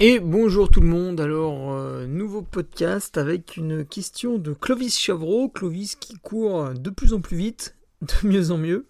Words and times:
Et 0.00 0.20
bonjour 0.20 0.70
tout 0.70 0.80
le 0.80 0.86
monde, 0.86 1.20
alors 1.20 1.72
euh, 1.72 2.06
nouveau 2.06 2.42
podcast 2.42 3.18
avec 3.18 3.56
une 3.56 3.84
question 3.84 4.38
de 4.38 4.52
Clovis 4.52 4.96
Chavreau, 4.96 5.48
Clovis 5.48 5.96
qui 5.96 6.14
court 6.18 6.70
de 6.72 6.90
plus 6.90 7.14
en 7.14 7.20
plus 7.20 7.36
vite, 7.36 7.74
de 8.02 8.28
mieux 8.28 8.52
en 8.52 8.58
mieux, 8.58 8.86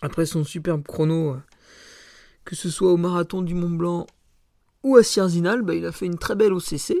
après 0.00 0.24
son 0.24 0.42
superbe 0.42 0.84
chrono, 0.86 1.32
euh, 1.32 1.40
que 2.46 2.56
ce 2.56 2.70
soit 2.70 2.90
au 2.90 2.96
marathon 2.96 3.42
du 3.42 3.54
Mont 3.54 3.76
Blanc 3.76 4.06
ou 4.82 4.96
à 4.96 5.02
Sierzinal, 5.02 5.60
bah, 5.60 5.74
il 5.74 5.84
a 5.84 5.92
fait 5.92 6.06
une 6.06 6.16
très 6.16 6.34
belle 6.34 6.54
OCC, 6.54 6.92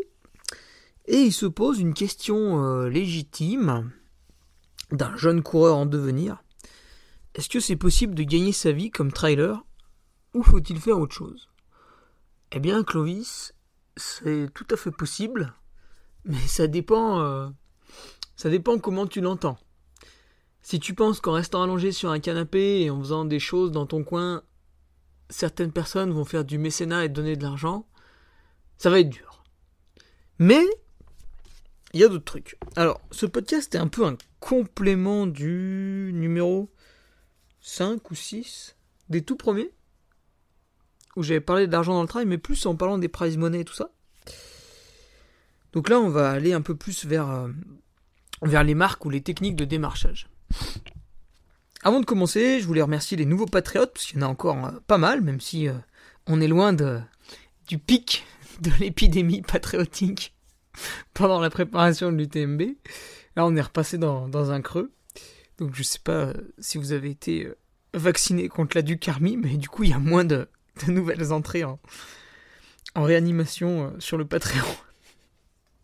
et 1.06 1.16
il 1.16 1.32
se 1.32 1.46
pose 1.46 1.80
une 1.80 1.94
question 1.94 2.62
euh, 2.62 2.90
légitime 2.90 3.92
d'un 4.90 5.16
jeune 5.16 5.42
coureur 5.42 5.78
en 5.78 5.86
devenir. 5.86 6.42
Est-ce 7.34 7.48
que 7.48 7.60
c'est 7.60 7.76
possible 7.76 8.14
de 8.14 8.24
gagner 8.24 8.52
sa 8.52 8.72
vie 8.72 8.90
comme 8.90 9.10
trailer, 9.10 9.64
ou 10.34 10.42
faut-il 10.42 10.78
faire 10.78 10.98
autre 10.98 11.14
chose? 11.14 11.48
Eh 12.52 12.60
bien, 12.60 12.84
Clovis, 12.84 13.54
c'est 13.96 14.48
tout 14.52 14.66
à 14.70 14.76
fait 14.76 14.90
possible, 14.90 15.54
mais 16.24 16.46
ça 16.46 16.66
dépend, 16.66 17.20
euh, 17.20 17.48
ça 18.36 18.50
dépend 18.50 18.78
comment 18.78 19.06
tu 19.06 19.20
l'entends. 19.20 19.58
Si 20.60 20.78
tu 20.78 20.94
penses 20.94 21.20
qu'en 21.20 21.32
restant 21.32 21.62
allongé 21.62 21.92
sur 21.92 22.10
un 22.10 22.20
canapé 22.20 22.82
et 22.82 22.90
en 22.90 23.00
faisant 23.00 23.24
des 23.24 23.40
choses 23.40 23.72
dans 23.72 23.86
ton 23.86 24.04
coin, 24.04 24.42
certaines 25.30 25.72
personnes 25.72 26.12
vont 26.12 26.26
faire 26.26 26.44
du 26.44 26.58
mécénat 26.58 27.06
et 27.06 27.08
donner 27.08 27.36
de 27.36 27.42
l'argent, 27.42 27.86
ça 28.76 28.90
va 28.90 29.00
être 29.00 29.08
dur. 29.08 29.42
Mais 30.38 30.64
il 31.94 32.00
y 32.00 32.04
a 32.04 32.08
d'autres 32.08 32.24
trucs. 32.24 32.58
Alors, 32.76 33.00
ce 33.10 33.26
podcast 33.26 33.74
est 33.74 33.78
un 33.78 33.88
peu 33.88 34.04
un 34.04 34.16
complément 34.40 35.26
du 35.26 36.10
numéro 36.14 36.70
5 37.60 38.10
ou 38.10 38.14
6 38.14 38.76
des 39.08 39.22
tout 39.22 39.36
premiers 39.36 39.72
où 41.16 41.22
j'avais 41.22 41.40
parlé 41.40 41.66
d'argent 41.66 41.94
dans 41.94 42.02
le 42.02 42.08
travail, 42.08 42.26
mais 42.26 42.38
plus 42.38 42.64
en 42.66 42.76
parlant 42.76 42.98
des 42.98 43.08
prize 43.08 43.36
money 43.36 43.60
et 43.60 43.64
tout 43.64 43.74
ça. 43.74 43.90
Donc 45.72 45.88
là, 45.88 45.98
on 45.98 46.08
va 46.08 46.30
aller 46.30 46.52
un 46.52 46.60
peu 46.60 46.74
plus 46.74 47.04
vers, 47.06 47.30
euh, 47.30 47.48
vers 48.42 48.64
les 48.64 48.74
marques 48.74 49.04
ou 49.04 49.10
les 49.10 49.22
techniques 49.22 49.56
de 49.56 49.64
démarchage. 49.64 50.28
Avant 51.82 52.00
de 52.00 52.04
commencer, 52.04 52.60
je 52.60 52.66
voulais 52.66 52.82
remercier 52.82 53.16
les 53.16 53.24
nouveaux 53.24 53.46
patriotes, 53.46 53.92
parce 53.92 54.06
qu'il 54.06 54.20
y 54.20 54.22
en 54.22 54.26
a 54.26 54.30
encore 54.30 54.64
euh, 54.66 54.70
pas 54.86 54.98
mal, 54.98 55.22
même 55.22 55.40
si 55.40 55.68
euh, 55.68 55.74
on 56.26 56.40
est 56.40 56.48
loin 56.48 56.72
de, 56.72 57.00
du 57.66 57.78
pic 57.78 58.24
de 58.60 58.70
l'épidémie 58.78 59.42
patriotique 59.42 60.34
pendant 61.14 61.40
la 61.40 61.50
préparation 61.50 62.12
de 62.12 62.16
l'UTMB. 62.16 62.62
Là, 63.36 63.46
on 63.46 63.56
est 63.56 63.62
repassé 63.62 63.98
dans, 63.98 64.28
dans, 64.28 64.50
un 64.50 64.60
creux. 64.60 64.92
Donc 65.58 65.74
je 65.74 65.82
sais 65.82 65.98
pas 65.98 66.32
si 66.58 66.76
vous 66.76 66.92
avez 66.92 67.10
été 67.10 67.48
vacciné 67.94 68.48
contre 68.48 68.76
la 68.76 68.82
ducarmie, 68.82 69.36
mais 69.36 69.56
du 69.56 69.68
coup, 69.68 69.84
il 69.84 69.90
y 69.90 69.94
a 69.94 69.98
moins 69.98 70.24
de, 70.24 70.48
de 70.86 70.92
nouvelles 70.92 71.32
entrées 71.32 71.64
en, 71.64 71.78
réanimation 72.94 73.84
euh, 73.84 73.90
sur 73.98 74.18
le 74.18 74.24
Patreon. 74.24 74.64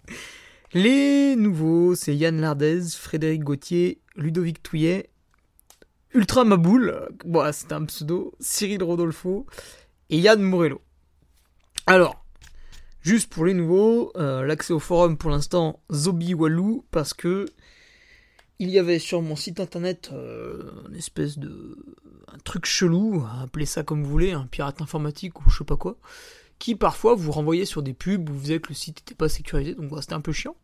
Les 0.75 1.37
nouveaux, 1.37 1.95
c'est 1.95 2.15
Yann 2.15 2.41
Lardez, 2.41 2.83
Frédéric 2.91 3.43
Gauthier, 3.43 4.01
Ludovic 4.17 4.63
Touillet, 4.63 5.09
Ultra 6.15 6.45
Maboul, 6.45 7.09
bon, 7.25 7.51
c'est 7.53 7.73
un 7.73 7.85
pseudo, 7.85 8.35
Cyril 8.41 8.83
Rodolfo 8.83 9.47
et 10.11 10.19
Yann 10.19 10.41
Morello. 10.43 10.81
Alors, 11.87 12.25
juste 13.01 13.33
pour 13.33 13.47
les 13.47 13.55
nouveaux, 13.55 14.13
euh, 14.17 14.45
l'accès 14.45 14.73
au 14.73 14.79
forum 14.79 15.17
pour 15.17 15.31
l'instant 15.31 15.81
Zobi 15.93 16.35
Walou 16.35 16.85
parce 16.91 17.15
que 17.15 17.47
il 18.59 18.71
y 18.71 18.79
avait 18.79 18.99
sur 18.99 19.23
mon 19.23 19.37
site 19.37 19.61
internet 19.61 20.11
euh, 20.13 20.71
une 20.89 20.97
espèce 20.97 21.39
de 21.39 21.77
un 22.27 22.39
truc 22.39 22.67
chelou, 22.67 23.25
appelez 23.43 23.67
ça 23.67 23.83
comme 23.83 24.03
vous 24.03 24.11
voulez, 24.11 24.33
un 24.33 24.47
pirate 24.47 24.83
informatique 24.83 25.41
ou 25.41 25.51
je 25.51 25.59
sais 25.59 25.65
pas 25.65 25.77
quoi, 25.77 25.97
qui 26.59 26.75
parfois 26.75 27.15
vous 27.15 27.33
renvoyait 27.33 27.65
sur 27.65 27.83
des 27.83 27.95
pubs 27.95 28.29
où 28.29 28.35
vous 28.35 28.41
faisait 28.41 28.61
que 28.61 28.69
le 28.69 28.75
site 28.75 28.99
n'était 28.99 29.15
pas 29.15 29.29
sécurisé, 29.29 29.75
donc 29.75 29.91
c'était 30.01 30.15
un 30.15 30.21
peu 30.21 30.33
chiant. 30.33 30.57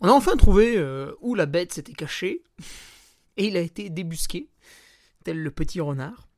On 0.00 0.08
a 0.08 0.12
enfin 0.12 0.36
trouvé 0.36 0.76
euh, 0.76 1.12
où 1.20 1.34
la 1.34 1.46
bête 1.46 1.72
s'était 1.72 1.92
cachée, 1.92 2.42
et 3.36 3.46
il 3.46 3.56
a 3.56 3.60
été 3.60 3.90
débusqué, 3.90 4.48
tel 5.24 5.42
le 5.42 5.50
petit 5.50 5.80
renard. 5.80 6.28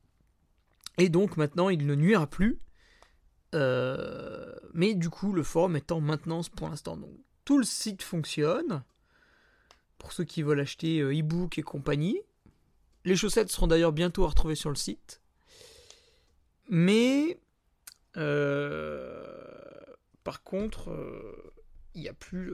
Et 0.97 1.09
donc 1.09 1.37
maintenant 1.37 1.69
il 1.69 1.85
ne 1.85 1.95
nuira 1.95 2.27
plus, 2.27 2.59
euh, 3.55 4.53
mais 4.73 4.95
du 4.95 5.09
coup 5.09 5.33
le 5.33 5.43
forum 5.43 5.75
est 5.75 5.91
en 5.91 6.01
maintenance 6.01 6.49
pour 6.49 6.69
l'instant. 6.69 6.97
Donc 6.97 7.11
tout 7.45 7.57
le 7.57 7.63
site 7.63 8.03
fonctionne, 8.03 8.83
pour 10.03 10.11
ceux 10.11 10.25
qui 10.25 10.43
veulent 10.43 10.59
acheter 10.59 10.99
euh, 10.99 11.17
e-book 11.17 11.57
et 11.57 11.61
compagnie. 11.61 12.19
Les 13.05 13.15
chaussettes 13.15 13.49
seront 13.49 13.67
d'ailleurs 13.67 13.93
bientôt 13.93 14.25
à 14.25 14.27
retrouver 14.27 14.55
sur 14.55 14.69
le 14.69 14.75
site. 14.75 15.21
Mais 16.69 17.39
euh, 18.17 19.25
par 20.25 20.43
contre, 20.43 20.91
euh, 20.91 21.53
il 21.95 22.01
n'y 22.01 22.09
a, 22.09 22.13
plus, 22.13 22.53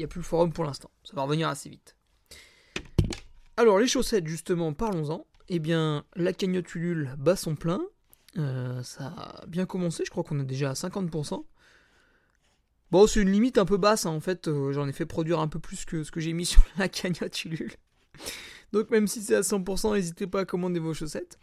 a 0.00 0.06
plus 0.06 0.20
le 0.20 0.24
forum 0.24 0.52
pour 0.52 0.64
l'instant. 0.64 0.92
Ça 1.02 1.16
va 1.16 1.22
revenir 1.22 1.48
assez 1.48 1.68
vite. 1.68 1.96
Alors 3.56 3.80
les 3.80 3.88
chaussettes, 3.88 4.28
justement, 4.28 4.72
parlons-en. 4.72 5.26
Eh 5.48 5.58
bien, 5.58 6.04
la 6.14 6.32
cagnotte 6.32 6.72
Ulule 6.76 7.16
bat 7.18 7.34
son 7.34 7.56
plein. 7.56 7.80
ça 8.36 9.06
a 9.06 9.46
bien 9.46 9.66
commencé, 9.66 10.04
je 10.04 10.10
crois 10.10 10.22
qu'on 10.22 10.38
est 10.38 10.44
déjà 10.44 10.70
à 10.70 10.74
50%. 10.74 11.44
Bon, 12.94 13.08
c'est 13.08 13.20
une 13.20 13.32
limite 13.32 13.58
un 13.58 13.64
peu 13.64 13.76
basse, 13.76 14.06
hein, 14.06 14.10
en 14.10 14.20
fait. 14.20 14.46
Euh, 14.46 14.70
j'en 14.70 14.86
ai 14.86 14.92
fait 14.92 15.04
produire 15.04 15.40
un 15.40 15.48
peu 15.48 15.58
plus 15.58 15.84
que 15.84 16.04
ce 16.04 16.12
que 16.12 16.20
j'ai 16.20 16.32
mis 16.32 16.46
sur 16.46 16.62
la 16.78 16.88
cagnotte. 16.88 17.44
Donc, 18.72 18.88
même 18.90 19.08
si 19.08 19.20
c'est 19.20 19.34
à 19.34 19.40
100%, 19.40 19.94
n'hésitez 19.94 20.28
pas 20.28 20.42
à 20.42 20.44
commander 20.44 20.78
vos 20.78 20.94
chaussettes. 20.94 21.40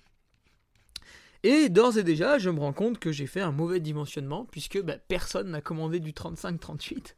Et 1.44 1.68
d'ores 1.68 1.98
et 1.98 2.04
déjà, 2.04 2.38
je 2.38 2.50
me 2.50 2.62
rends 2.62 2.72
compte 2.72 3.00
que 3.00 3.12
j'ai 3.12 3.28
fait 3.28 3.42
un 3.42 3.52
mauvais 3.52 3.82
dimensionnement, 3.82 4.46
puisque 4.46 4.82
bah, 4.82 4.98
personne 4.98 5.52
n'a 5.52 5.60
commandé 5.60 6.00
du 6.00 6.14
35-38. 6.14 7.16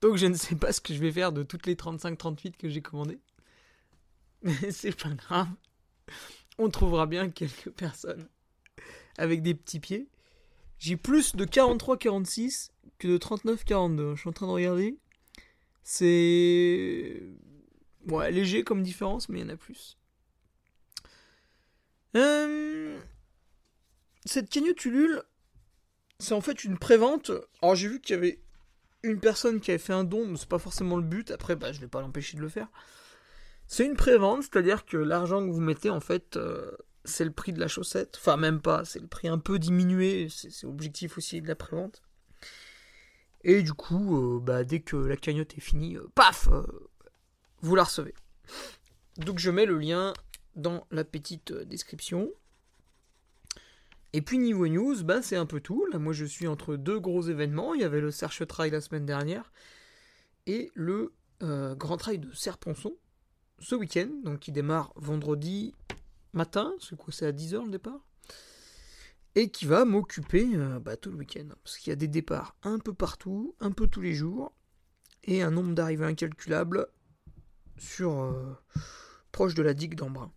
Donc, 0.00 0.16
je 0.16 0.26
ne 0.26 0.34
sais 0.34 0.56
pas 0.56 0.72
ce 0.72 0.80
que 0.80 0.92
je 0.92 0.98
vais 0.98 1.12
faire 1.12 1.30
de 1.30 1.44
toutes 1.44 1.68
les 1.68 1.76
35-38 1.76 2.56
que 2.56 2.68
j'ai 2.68 2.82
commandées. 2.82 3.20
Mais 4.42 4.52
c'est 4.72 5.00
pas 5.00 5.10
grave. 5.10 5.46
On 6.58 6.68
trouvera 6.68 7.06
bien 7.06 7.30
quelques 7.30 7.70
personnes 7.70 8.26
avec 9.16 9.42
des 9.42 9.54
petits 9.54 9.78
pieds. 9.78 10.08
J'ai 10.80 10.96
plus 10.96 11.36
de 11.36 11.44
43-46 11.44 12.70
de 13.06 13.18
39-42. 13.18 14.14
Je 14.14 14.20
suis 14.20 14.28
en 14.28 14.32
train 14.32 14.46
de 14.46 14.52
regarder. 14.52 14.98
C'est. 15.82 17.22
Ouais, 18.08 18.30
léger 18.30 18.64
comme 18.64 18.82
différence, 18.82 19.28
mais 19.28 19.40
il 19.40 19.42
y 19.42 19.46
en 19.46 19.54
a 19.54 19.56
plus. 19.56 19.98
Euh... 22.16 22.98
Cette 24.24 24.50
cagnotte 24.50 24.84
Ulule, 24.84 25.22
c'est 26.18 26.34
en 26.34 26.40
fait 26.40 26.64
une 26.64 26.78
prévente. 26.78 27.30
Alors 27.62 27.74
j'ai 27.74 27.88
vu 27.88 28.00
qu'il 28.00 28.14
y 28.14 28.18
avait 28.18 28.40
une 29.02 29.18
personne 29.18 29.60
qui 29.60 29.70
avait 29.70 29.78
fait 29.78 29.92
un 29.92 30.04
don, 30.04 30.26
mais 30.26 30.36
c'est 30.36 30.48
pas 30.48 30.58
forcément 30.58 30.96
le 30.96 31.02
but. 31.02 31.30
Après, 31.30 31.56
bah, 31.56 31.72
je 31.72 31.80
vais 31.80 31.88
pas 31.88 32.00
l'empêcher 32.00 32.36
de 32.36 32.42
le 32.42 32.48
faire. 32.48 32.68
C'est 33.66 33.86
une 33.86 33.96
prévente, 33.96 34.42
c'est-à-dire 34.42 34.84
que 34.84 34.96
l'argent 34.96 35.46
que 35.46 35.50
vous 35.50 35.60
mettez, 35.60 35.90
en 35.90 36.00
fait, 36.00 36.36
euh, 36.36 36.72
c'est 37.04 37.24
le 37.24 37.30
prix 37.30 37.52
de 37.52 37.60
la 37.60 37.68
chaussette. 37.68 38.16
Enfin, 38.18 38.36
même 38.36 38.60
pas, 38.60 38.84
c'est 38.84 38.98
le 38.98 39.06
prix 39.06 39.28
un 39.28 39.38
peu 39.38 39.58
diminué. 39.58 40.28
C'est 40.28 40.64
l'objectif 40.64 41.16
aussi 41.16 41.40
de 41.40 41.48
la 41.48 41.54
prévente. 41.54 42.02
Et 43.42 43.62
du 43.62 43.72
coup, 43.72 44.16
euh, 44.16 44.40
bah, 44.40 44.64
dès 44.64 44.80
que 44.80 44.96
la 44.96 45.16
cagnotte 45.16 45.56
est 45.56 45.60
finie, 45.60 45.96
euh, 45.96 46.06
paf, 46.14 46.48
vous 47.60 47.74
la 47.74 47.84
recevez. 47.84 48.14
Donc 49.16 49.38
je 49.38 49.50
mets 49.50 49.66
le 49.66 49.78
lien 49.78 50.12
dans 50.56 50.86
la 50.90 51.04
petite 51.04 51.52
description. 51.52 52.30
Et 54.12 54.22
puis 54.22 54.38
niveau 54.38 54.66
news, 54.66 55.04
bah, 55.04 55.22
c'est 55.22 55.36
un 55.36 55.46
peu 55.46 55.60
tout. 55.60 55.86
Là, 55.92 55.98
moi, 55.98 56.12
je 56.12 56.24
suis 56.24 56.48
entre 56.48 56.76
deux 56.76 56.98
gros 56.98 57.22
événements. 57.22 57.74
Il 57.74 57.80
y 57.80 57.84
avait 57.84 58.00
le 58.00 58.10
Search 58.10 58.46
Trail 58.46 58.70
la 58.70 58.80
semaine 58.80 59.06
dernière 59.06 59.52
et 60.46 60.70
le 60.74 61.12
euh, 61.42 61.74
Grand 61.74 61.96
Trail 61.96 62.18
de 62.18 62.32
Serponçon 62.32 62.94
ce 63.58 63.74
week-end, 63.74 64.08
donc 64.24 64.40
qui 64.40 64.52
démarre 64.52 64.92
vendredi 64.96 65.74
matin, 66.32 66.72
c'est 66.80 66.96
quoi, 66.96 67.12
c'est 67.12 67.26
à 67.26 67.32
10h 67.32 67.66
le 67.66 67.70
départ? 67.70 68.00
Et 69.34 69.50
qui 69.50 69.66
va 69.66 69.84
m'occuper 69.84 70.48
euh, 70.54 70.78
bah, 70.80 70.96
tout 70.96 71.10
le 71.10 71.18
week-end. 71.18 71.48
Parce 71.62 71.78
qu'il 71.78 71.90
y 71.90 71.92
a 71.92 71.96
des 71.96 72.08
départs 72.08 72.56
un 72.62 72.78
peu 72.78 72.92
partout, 72.92 73.54
un 73.60 73.70
peu 73.70 73.86
tous 73.86 74.00
les 74.00 74.14
jours, 74.14 74.52
et 75.24 75.42
un 75.42 75.50
nombre 75.50 75.74
d'arrivées 75.74 76.06
incalculable 76.06 76.88
sur 77.78 78.20
euh, 78.20 78.56
proche 79.32 79.54
de 79.54 79.62
la 79.62 79.74
digue 79.74 79.94
d'Embrun. 79.94 80.32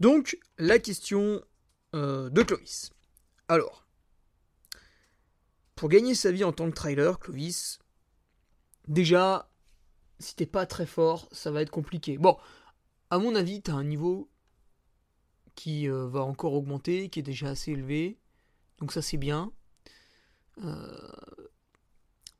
Donc 0.00 0.38
la 0.58 0.78
question 0.78 1.42
euh, 1.94 2.30
de 2.30 2.42
Clovis. 2.42 2.90
Alors, 3.48 3.86
pour 5.74 5.88
gagner 5.88 6.14
sa 6.14 6.32
vie 6.32 6.44
en 6.44 6.52
tant 6.52 6.68
que 6.68 6.74
trailer, 6.74 7.18
Clovis, 7.18 7.78
déjà, 8.88 9.50
si 10.18 10.34
t'es 10.34 10.46
pas 10.46 10.66
très 10.66 10.86
fort, 10.86 11.28
ça 11.32 11.50
va 11.50 11.62
être 11.62 11.70
compliqué. 11.70 12.18
Bon, 12.18 12.36
à 13.10 13.18
mon 13.18 13.34
avis, 13.34 13.62
t'as 13.62 13.74
un 13.74 13.84
niveau 13.84 14.30
qui 15.56 15.88
euh, 15.88 16.06
va 16.06 16.20
encore 16.20 16.52
augmenter, 16.52 17.08
qui 17.08 17.18
est 17.18 17.24
déjà 17.24 17.48
assez 17.48 17.72
élevé, 17.72 18.20
donc 18.78 18.92
ça 18.92 19.02
c'est 19.02 19.16
bien. 19.16 19.52
Euh, 20.62 21.10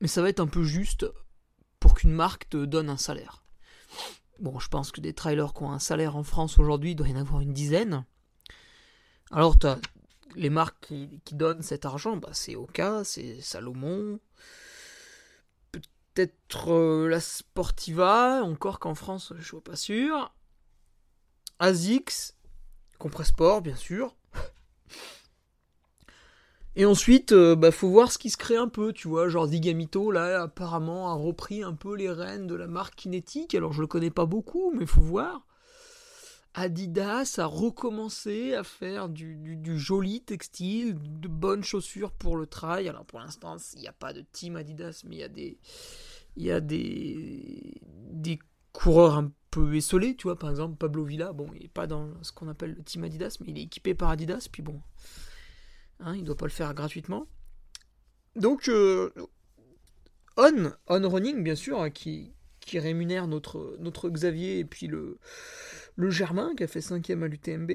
mais 0.00 0.06
ça 0.06 0.22
va 0.22 0.28
être 0.28 0.40
un 0.40 0.46
peu 0.46 0.62
juste 0.62 1.06
pour 1.80 1.94
qu'une 1.94 2.12
marque 2.12 2.48
te 2.48 2.64
donne 2.64 2.88
un 2.88 2.96
salaire. 2.96 3.44
Bon, 4.38 4.58
je 4.58 4.68
pense 4.68 4.92
que 4.92 5.00
des 5.00 5.14
trailers 5.14 5.54
qui 5.54 5.62
ont 5.62 5.72
un 5.72 5.78
salaire 5.78 6.16
en 6.16 6.22
France 6.22 6.58
aujourd'hui, 6.58 6.92
il 6.92 6.94
doit 6.94 7.08
y 7.08 7.12
en 7.12 7.20
avoir 7.20 7.40
une 7.40 7.54
dizaine. 7.54 8.04
Alors, 9.30 9.56
as 9.64 9.78
les 10.34 10.50
marques 10.50 10.92
qui, 11.24 11.34
donnent 11.34 11.62
cet 11.62 11.86
argent, 11.86 12.16
bah, 12.16 12.30
c'est 12.32 12.54
Oka, 12.54 13.02
c'est 13.04 13.40
Salomon, 13.40 14.20
peut-être 15.72 16.70
euh, 16.70 17.08
la 17.08 17.20
Sportiva, 17.20 18.42
encore 18.42 18.78
qu'en 18.78 18.94
France, 18.94 19.32
je 19.38 19.44
suis 19.44 19.60
pas 19.60 19.76
sûr. 19.76 20.34
ASICS, 21.58 22.35
Compressport, 22.98 23.62
bien 23.62 23.76
sûr. 23.76 24.14
Et 26.78 26.84
ensuite, 26.84 27.32
euh, 27.32 27.56
bah, 27.56 27.70
faut 27.70 27.88
voir 27.88 28.12
ce 28.12 28.18
qui 28.18 28.28
se 28.28 28.36
crée 28.36 28.56
un 28.56 28.68
peu, 28.68 28.92
tu 28.92 29.08
vois. 29.08 29.30
Genre 29.30 29.48
Digamito, 29.48 30.10
là, 30.10 30.42
apparemment, 30.42 31.10
a 31.10 31.14
repris 31.14 31.62
un 31.62 31.72
peu 31.72 31.96
les 31.96 32.10
rênes 32.10 32.46
de 32.46 32.54
la 32.54 32.66
marque 32.66 32.96
Kinetic. 32.96 33.54
Alors, 33.54 33.72
je 33.72 33.80
le 33.80 33.86
connais 33.86 34.10
pas 34.10 34.26
beaucoup, 34.26 34.72
mais 34.74 34.84
faut 34.84 35.00
voir. 35.00 35.46
Adidas 36.52 37.36
a 37.38 37.44
recommencé 37.44 38.54
à 38.54 38.64
faire 38.64 39.10
du, 39.10 39.78
joli 39.78 40.22
textile, 40.22 40.96
de 41.20 41.28
bonnes 41.28 41.64
chaussures 41.64 42.12
pour 42.12 42.36
le 42.36 42.46
trail. 42.46 42.88
Alors 42.88 43.04
pour 43.04 43.18
l'instant, 43.18 43.58
il 43.74 43.80
n'y 43.80 43.88
a 43.88 43.92
pas 43.92 44.14
de 44.14 44.22
team 44.32 44.56
Adidas, 44.56 45.02
mais 45.04 45.16
il 46.36 46.42
y 46.42 46.50
a 46.50 46.60
des 46.60 48.38
coureurs 48.76 49.16
un 49.16 49.32
peu 49.50 49.74
essolés, 49.74 50.16
tu 50.16 50.24
vois. 50.24 50.38
Par 50.38 50.50
exemple, 50.50 50.76
Pablo 50.76 51.04
Villa, 51.04 51.32
bon, 51.32 51.48
il 51.54 51.62
n'est 51.62 51.68
pas 51.68 51.86
dans 51.86 52.22
ce 52.22 52.30
qu'on 52.30 52.48
appelle 52.48 52.74
le 52.74 52.82
team 52.82 53.04
Adidas, 53.04 53.38
mais 53.40 53.48
il 53.48 53.58
est 53.58 53.62
équipé 53.62 53.94
par 53.94 54.10
Adidas, 54.10 54.48
puis 54.52 54.62
bon, 54.62 54.80
hein, 56.00 56.14
il 56.14 56.20
ne 56.20 56.26
doit 56.26 56.36
pas 56.36 56.46
le 56.46 56.50
faire 56.50 56.74
gratuitement. 56.74 57.26
Donc, 58.36 58.68
euh, 58.68 59.10
On, 60.36 60.72
On 60.88 61.08
Running, 61.08 61.42
bien 61.42 61.54
sûr, 61.54 61.80
hein, 61.80 61.90
qui, 61.90 62.34
rémunère 62.74 63.26
notre, 63.28 63.78
Xavier 64.08 64.58
et 64.58 64.64
puis 64.64 64.88
le, 64.88 65.18
Germain 66.10 66.54
qui 66.54 66.64
a 66.64 66.66
fait 66.66 66.82
5 66.82 67.08
à 67.08 67.14
l'UTMB. 67.14 67.72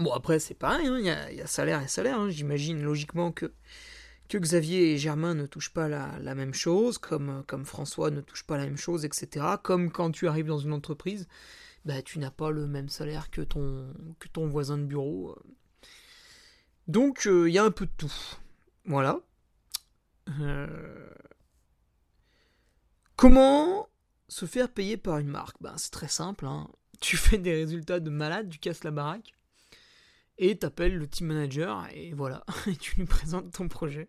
Bon, 0.00 0.12
après, 0.12 0.40
c'est 0.40 0.54
pareil, 0.54 0.86
hein, 0.88 0.98
il 1.30 1.36
y, 1.36 1.40
a, 1.40 1.46
salaire 1.46 1.82
et 1.82 1.88
salaire. 1.88 2.18
Hein. 2.18 2.30
J'imagine 2.30 2.82
logiquement 2.82 3.30
que, 3.30 3.52
que 4.28 4.38
Xavier 4.38 4.92
et 4.92 4.98
Germain 4.98 5.34
ne 5.34 5.46
touchent 5.46 5.72
pas 5.72 5.88
la, 5.88 6.34
même 6.34 6.54
chose, 6.54 6.98
comme, 6.98 7.44
comme 7.46 7.64
François 7.64 8.10
ne 8.10 8.20
touche 8.20 8.44
pas 8.44 8.56
la 8.56 8.64
même 8.64 8.76
chose, 8.76 9.04
etc. 9.04 9.46
Comme 9.62 9.90
quand 9.90 10.10
tu 10.10 10.28
arrives 10.28 10.46
dans 10.46 10.58
une 10.58 10.72
entreprise, 10.72 11.26
bah, 11.84 12.02
tu 12.02 12.18
n'as 12.18 12.30
pas 12.30 12.50
le 12.50 12.66
même 12.66 12.88
salaire 12.88 13.30
que 13.30 13.40
ton, 13.40 13.92
que 14.18 14.28
ton 14.28 14.46
voisin 14.46 14.78
de 14.78 14.84
bureau. 14.84 15.36
Donc, 16.86 17.26
euh, 17.26 17.48
il 17.48 17.54
y 17.54 17.58
a 17.58 17.64
un 17.64 17.70
peu 17.70 17.86
de 17.86 17.92
tout. 17.96 18.12
Voilà. 18.84 19.20
Euh, 20.40 21.10
comment 23.16 23.88
se 24.28 24.46
faire 24.46 24.68
payer 24.68 24.96
par 24.96 25.18
une 25.18 25.28
marque? 25.28 25.56
Ben, 25.60 25.74
C'est 25.78 25.90
très 25.90 26.08
simple. 26.08 26.46
Hein 26.46 26.68
tu 27.00 27.16
fais 27.16 27.38
des 27.38 27.52
résultats 27.52 28.00
de 28.00 28.10
malade, 28.10 28.48
tu 28.48 28.58
casses 28.58 28.84
la 28.84 28.90
baraque, 28.90 29.32
et 30.38 30.58
t'appelles 30.58 30.96
le 30.96 31.08
team 31.08 31.28
manager, 31.28 31.86
et 31.92 32.12
voilà, 32.12 32.44
et 32.66 32.76
tu 32.76 32.96
lui 32.96 33.06
présentes 33.06 33.52
ton 33.52 33.68
projet. 33.68 34.08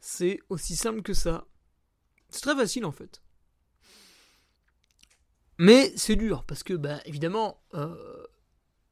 C'est 0.00 0.40
aussi 0.48 0.76
simple 0.76 1.02
que 1.02 1.14
ça. 1.14 1.46
C'est 2.30 2.42
très 2.42 2.56
facile 2.56 2.84
en 2.84 2.92
fait. 2.92 3.22
Mais 5.58 5.92
c'est 5.96 6.16
dur, 6.16 6.44
parce 6.44 6.64
que, 6.64 6.74
bah, 6.74 7.00
évidemment, 7.04 7.62
euh, 7.74 8.26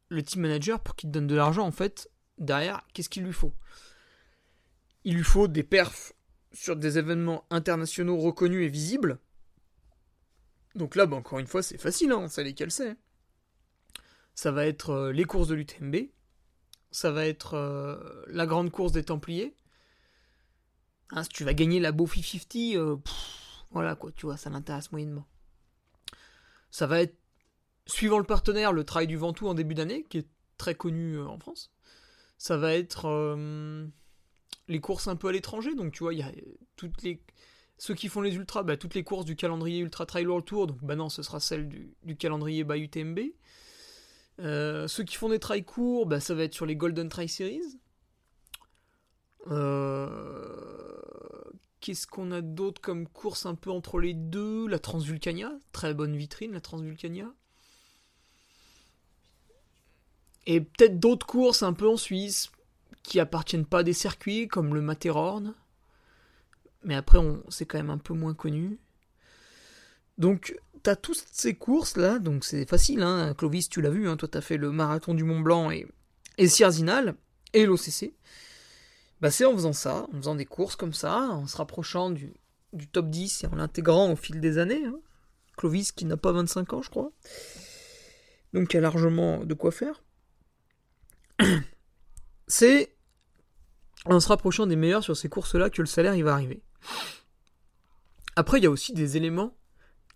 le 0.09 0.23
team 0.23 0.43
manager, 0.43 0.81
pour 0.81 0.95
qu'il 0.95 1.09
te 1.11 1.15
donne 1.15 1.27
de 1.27 1.35
l'argent, 1.35 1.67
en 1.67 1.73
fait, 1.73 2.09
derrière, 2.39 2.87
qu'est-ce 2.95 3.09
qu'il 3.09 3.25
lui 3.25 3.33
faut? 3.33 3.53
Il 5.03 5.17
lui 5.17 5.25
faut 5.25 5.49
des 5.49 5.65
perfs 5.65 6.13
sur 6.53 6.77
des 6.77 6.99
événements 6.99 7.47
internationaux 7.51 8.17
reconnus 8.17 8.65
et 8.65 8.69
visibles, 8.69 9.19
donc 10.75 10.97
là, 10.97 11.07
bah, 11.07 11.17
encore 11.17 11.39
une 11.39 11.47
fois, 11.47 11.63
c'est 11.63 11.79
facile, 11.79 12.13
hein, 12.13 12.29
sait 12.29 12.45
lesquels 12.45 12.71
c'est. 12.71 12.97
Ça 14.35 14.51
va 14.51 14.67
être 14.67 14.91
euh, 14.91 15.13
les 15.13 15.25
courses 15.25 15.49
de 15.49 15.55
l'UTMB, 15.55 15.97
ça 16.93 17.11
va 17.11 17.27
être 17.27 17.55
euh, 17.55 18.25
la 18.29 18.47
grande 18.47 18.71
course 18.71 18.93
des 18.93 19.03
Templiers. 19.03 19.57
Hein, 21.11 21.23
tu 21.25 21.45
vas 21.45 21.55
gagner 21.55 21.81
la 21.81 21.93
Bofi 21.93 22.23
50, 22.23 22.77
euh, 22.77 22.97
voilà 23.71 23.97
quoi, 23.97 24.13
tu 24.13 24.27
vois, 24.27 24.37
ça 24.37 24.51
l'intéresse 24.51 24.93
moyennement. 24.93 25.27
Ça 26.71 26.87
va 26.87 27.03
être, 27.03 27.17
suivant 27.87 28.19
le 28.19 28.25
partenaire, 28.25 28.73
le 28.73 28.85
Trail 28.85 29.07
du 29.09 29.17
Ventoux 29.17 29.49
en 29.49 29.55
début 29.55 29.75
d'année, 29.75 30.05
qui 30.05 30.19
est 30.19 30.29
très 30.57 30.75
connu 30.75 31.21
en 31.21 31.39
France. 31.39 31.73
Ça 32.39 32.57
va 32.57 32.75
être 32.75 33.37
les 34.69 34.81
courses 34.81 35.09
un 35.09 35.17
peu 35.17 35.29
à 35.29 35.33
l'étranger, 35.33 35.75
donc 35.75 35.93
tu 35.93 36.05
vois, 36.05 36.15
il 36.15 36.21
y 36.21 36.23
a 36.23 36.33
toutes 36.77 37.03
les 37.03 37.23
ceux 37.83 37.95
qui 37.95 38.09
font 38.09 38.21
les 38.21 38.37
ultras, 38.37 38.63
bah, 38.63 38.77
toutes 38.77 38.95
les 38.95 39.03
courses 39.03 39.25
du 39.25 39.35
calendrier 39.35 39.81
Ultra 39.81 40.07
Trail 40.07 40.25
World 40.25 40.45
Tour, 40.45 40.69
donc 40.69 40.79
bah 40.85 40.95
non, 40.95 41.09
ce 41.09 41.25
sera 41.25 41.41
celle 41.41 41.69
du, 41.69 42.17
calendrier 42.17 42.63
by 42.63 42.81
UTMB. 42.81 43.19
Euh, 44.41 44.89
ceux 44.89 45.05
qui 45.05 45.17
font 45.17 45.29
des 45.29 45.39
trails 45.39 45.65
courts, 45.65 46.07
bah, 46.07 46.21
ça 46.21 46.35
va 46.35 46.45
être 46.45 46.55
sur 46.55 46.67
les 46.67 46.77
Golden 46.77 47.09
Trail 47.09 47.29
Series. 47.29 47.79
Euh, 49.49 51.43
qu'est-ce 51.81 52.07
qu'on 52.07 52.31
a 52.33 52.41
d'autre 52.41 52.81
comme 52.81 53.09
course 53.09 53.47
un 53.47 53.55
peu 53.55 53.71
entre 53.71 53.99
les 53.99 54.15
deux? 54.15 54.67
La 54.69 54.79
Transvulcania, 54.79 55.53
très 55.73 55.95
bonne 55.95 56.17
vitrine, 56.17 56.53
la 56.53 56.61
Transvulcania. 56.61 57.33
Et 60.47 60.61
peut-être 60.61 60.99
d'autres 60.99 61.27
courses 61.27 61.63
un 61.63 61.73
peu 61.73 61.89
en 61.89 61.97
Suisse 61.97 62.51
qui 63.03 63.21
appartiennent 63.21 63.67
pas 63.67 63.81
à 63.81 63.83
des 63.83 63.93
circuits 63.93 64.49
comme 64.49 64.75
le 64.75 64.81
Matterhorn 64.81 65.55
mais 66.85 66.95
après 66.95 67.19
on 67.19 67.43
c'est 67.49 67.67
quand 67.67 67.79
même 67.79 67.91
un 67.91 67.99
peu 67.99 68.15
moins 68.15 68.35
connu. 68.35 68.79
Donc 70.23 70.57
t'as 70.85 70.95
toutes 70.95 71.27
ces 71.33 71.55
courses 71.55 71.97
là, 71.97 72.21
donc 72.21 72.45
c'est 72.45 72.65
facile, 72.65 73.03
hein. 73.03 73.35
Clovis 73.37 73.69
tu 73.69 73.83
l'as 73.83 73.91
vu, 73.91 74.09
hein, 74.09 74.17
toi 74.17 74.29
t'as 74.29 74.41
fait 74.41 74.57
le 74.57 74.71
marathon 74.71 75.15
du 75.15 75.25
Mont 75.25 75.41
Blanc 75.41 75.73
et, 75.73 75.85
et 76.39 76.47
Sierzinal 76.47 77.17
et 77.53 77.67
l'OCC. 77.67 78.15
Bah 79.21 79.33
c'est 79.33 79.45
en 79.45 79.53
faisant 79.53 79.73
ça, 79.73 80.07
en 80.13 80.19
faisant 80.19 80.37
des 80.37 80.45
courses 80.45 80.77
comme 80.77 80.93
ça, 80.93 81.23
en 81.23 81.49
se 81.49 81.57
rapprochant 81.57 82.11
du, 82.11 82.35
top 82.93 83.11
10 83.11 83.43
et 83.43 83.47
en 83.49 83.57
l'intégrant 83.57 84.13
au 84.13 84.17
fil 84.17 84.41
des 84.41 84.59
années. 84.59 84.85
Hein. 84.87 84.95
Clovis 85.57 85.91
qui 85.91 86.05
n'a 86.05 86.17
pas 86.17 86.31
25 86.31 86.73
ans 86.73 86.83
je 86.83 86.91
crois. 86.91 87.11
Donc 88.53 88.73
il 88.73 88.77
y 88.77 88.79
a 88.79 88.81
largement 88.81 89.45
de 89.45 89.55
quoi 89.55 89.73
faire. 89.73 90.05
C'est 92.47 92.95
en 94.05 94.21
se 94.21 94.29
rapprochant 94.29 94.69
des 94.69 94.77
meilleurs 94.77 95.03
sur 95.03 95.17
ces 95.17 95.29
courses-là 95.29 95.69
que 95.69 95.83
le 95.83 95.87
salaire 95.87 96.15
il 96.15 96.23
va 96.23 96.33
arriver. 96.33 96.63
Après, 98.37 98.59
il 98.59 98.65
y 98.65 98.67
a 98.67 98.71
aussi 98.71 98.95
des 98.95 99.17
éléments 99.17 99.53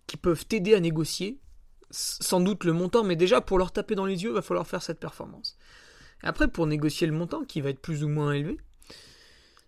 qui 0.07 0.17
peuvent 0.17 0.45
t'aider 0.45 0.73
à 0.73 0.79
négocier, 0.79 1.39
sans 1.91 2.39
doute 2.39 2.63
le 2.63 2.73
montant, 2.73 3.03
mais 3.03 3.15
déjà 3.15 3.41
pour 3.41 3.57
leur 3.57 3.71
taper 3.71 3.95
dans 3.95 4.05
les 4.05 4.23
yeux, 4.23 4.29
il 4.29 4.33
va 4.33 4.41
falloir 4.41 4.67
faire 4.67 4.81
cette 4.81 4.99
performance. 4.99 5.57
après, 6.23 6.47
pour 6.47 6.65
négocier 6.65 7.07
le 7.07 7.13
montant, 7.13 7.43
qui 7.43 7.61
va 7.61 7.69
être 7.69 7.81
plus 7.81 8.03
ou 8.03 8.07
moins 8.07 8.33
élevé, 8.33 8.57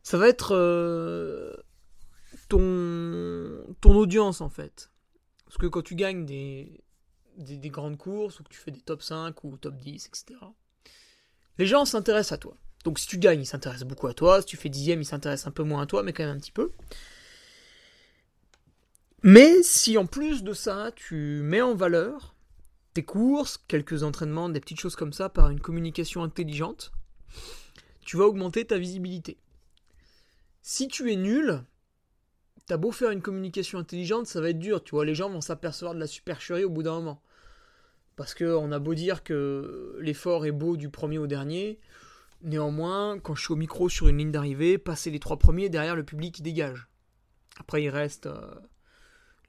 Ça 0.02 0.18
va 0.18 0.28
être 0.28 0.56
euh, 0.56 1.54
ton, 2.48 3.76
ton 3.82 3.96
audience 3.96 4.42
en 4.42 4.50
fait. 4.50 4.90
Parce 5.46 5.58
que 5.58 5.68
quand 5.68 5.82
tu 5.82 5.96
gagnes 5.96 6.26
des, 6.26 6.84
des, 7.38 7.70
grandes 7.70 7.98
courses 7.98 8.40
ou 8.40 8.44
que 8.44 8.50
tu 8.50 8.60
fais 8.60 8.72
des 8.72 8.82
top 8.82 9.02
5 9.02 9.44
ou 9.44 9.58
top 9.58 9.76
10, 9.78 10.08
etc., 10.08 10.40
les 11.58 11.66
gens 11.66 11.86
s'intéressent 11.86 12.34
à 12.34 12.38
toi. 12.38 12.58
Donc 12.84 13.00
si 13.00 13.08
tu 13.08 13.18
gagnes, 13.18 13.42
ils 13.42 13.46
s'intéressent 13.46 13.88
beaucoup 13.88 14.08
à 14.08 14.14
toi. 14.14 14.42
Si 14.42 14.48
tu 14.48 14.58
fais 14.58 14.70
dixième, 14.70 15.02
ils 15.02 15.06
s'intéressent 15.06 15.48
un 15.48 15.52
peu 15.52 15.64
moins 15.64 15.82
à 15.82 15.86
toi, 15.86 16.04
mais 16.04 16.14
quand 16.14 16.24
même 16.24 16.36
un 16.36 16.40
petit 16.40 16.52
peu. 16.52 16.72
Mais 19.24 19.64
si 19.64 19.98
en 19.98 20.06
plus 20.06 20.44
de 20.44 20.54
ça, 20.54 20.92
tu 20.96 21.42
mets 21.44 21.62
en 21.62 21.76
valeur 21.76 22.36
tes 22.94 23.04
courses, 23.04 23.58
quelques 23.68 24.04
entraînements, 24.04 24.50
des 24.50 24.60
petites 24.60 24.80
choses 24.80 24.96
comme 24.96 25.14
ça 25.14 25.30
par 25.30 25.50
une 25.50 25.60
communication 25.60 26.24
intelligente, 26.24 26.92
tu 28.02 28.18
vas 28.18 28.26
augmenter 28.26 28.66
ta 28.66 28.78
visibilité. 28.78 29.38
Si 30.62 30.88
tu 30.88 31.12
es 31.12 31.16
nul, 31.16 31.64
t'as 32.66 32.78
beau 32.78 32.92
faire 32.92 33.12
une 33.12 33.22
communication 33.22 33.80
intelligente, 33.80 34.28
ça 34.28 34.42
va 34.42 34.50
être 34.50 34.60
dur, 34.60 34.84
tu 34.84 34.92
vois, 34.92 35.06
les 35.06 35.16
gens 35.16 35.30
vont 35.30 35.42
s'apercevoir 35.42 35.94
de 35.94 36.00
la 36.00 36.08
supercherie 36.08 36.64
au 36.64 36.70
bout 36.70 36.84
d'un 36.84 36.94
moment. 36.94 37.22
Parce 38.16 38.34
qu'on 38.34 38.72
a 38.72 38.80
beau 38.80 38.96
dire 38.96 39.24
que 39.24 39.98
l'effort 40.02 40.46
est 40.46 40.52
beau 40.52 40.78
du 40.78 40.90
premier 40.90 41.18
au 41.18 41.28
dernier, 41.28 41.80
néanmoins, 42.42 43.20
quand 43.20 43.36
je 43.36 43.44
suis 43.44 43.54
au 43.54 43.58
micro 43.58 43.90
sur 43.90 44.08
une 44.08 44.18
ligne 44.18 44.32
d'arrivée, 44.32 44.78
passer 44.78 45.12
les 45.12 45.20
trois 45.20 45.38
premiers, 45.38 45.70
derrière 45.70 45.96
le 45.96 46.04
public 46.04 46.40
il 46.40 46.44
dégage. 46.44 46.88
Après 47.60 47.84
il 47.84 47.90
reste 47.90 48.28
euh, 48.28 48.56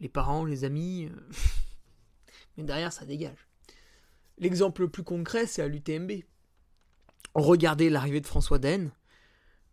les 0.00 0.08
parents, 0.08 0.44
les 0.44 0.64
amis, 0.64 1.06
euh, 1.06 1.32
mais 2.56 2.64
derrière 2.64 2.92
ça 2.92 3.04
dégage. 3.04 3.48
L'exemple 4.38 4.82
le 4.82 4.88
plus 4.88 5.02
concret, 5.02 5.46
c'est 5.46 5.62
à 5.62 5.68
l'UTMB. 5.68 6.12
Regardez 7.34 7.90
l'arrivée 7.90 8.20
de 8.20 8.26
François 8.26 8.58
Den, 8.58 8.90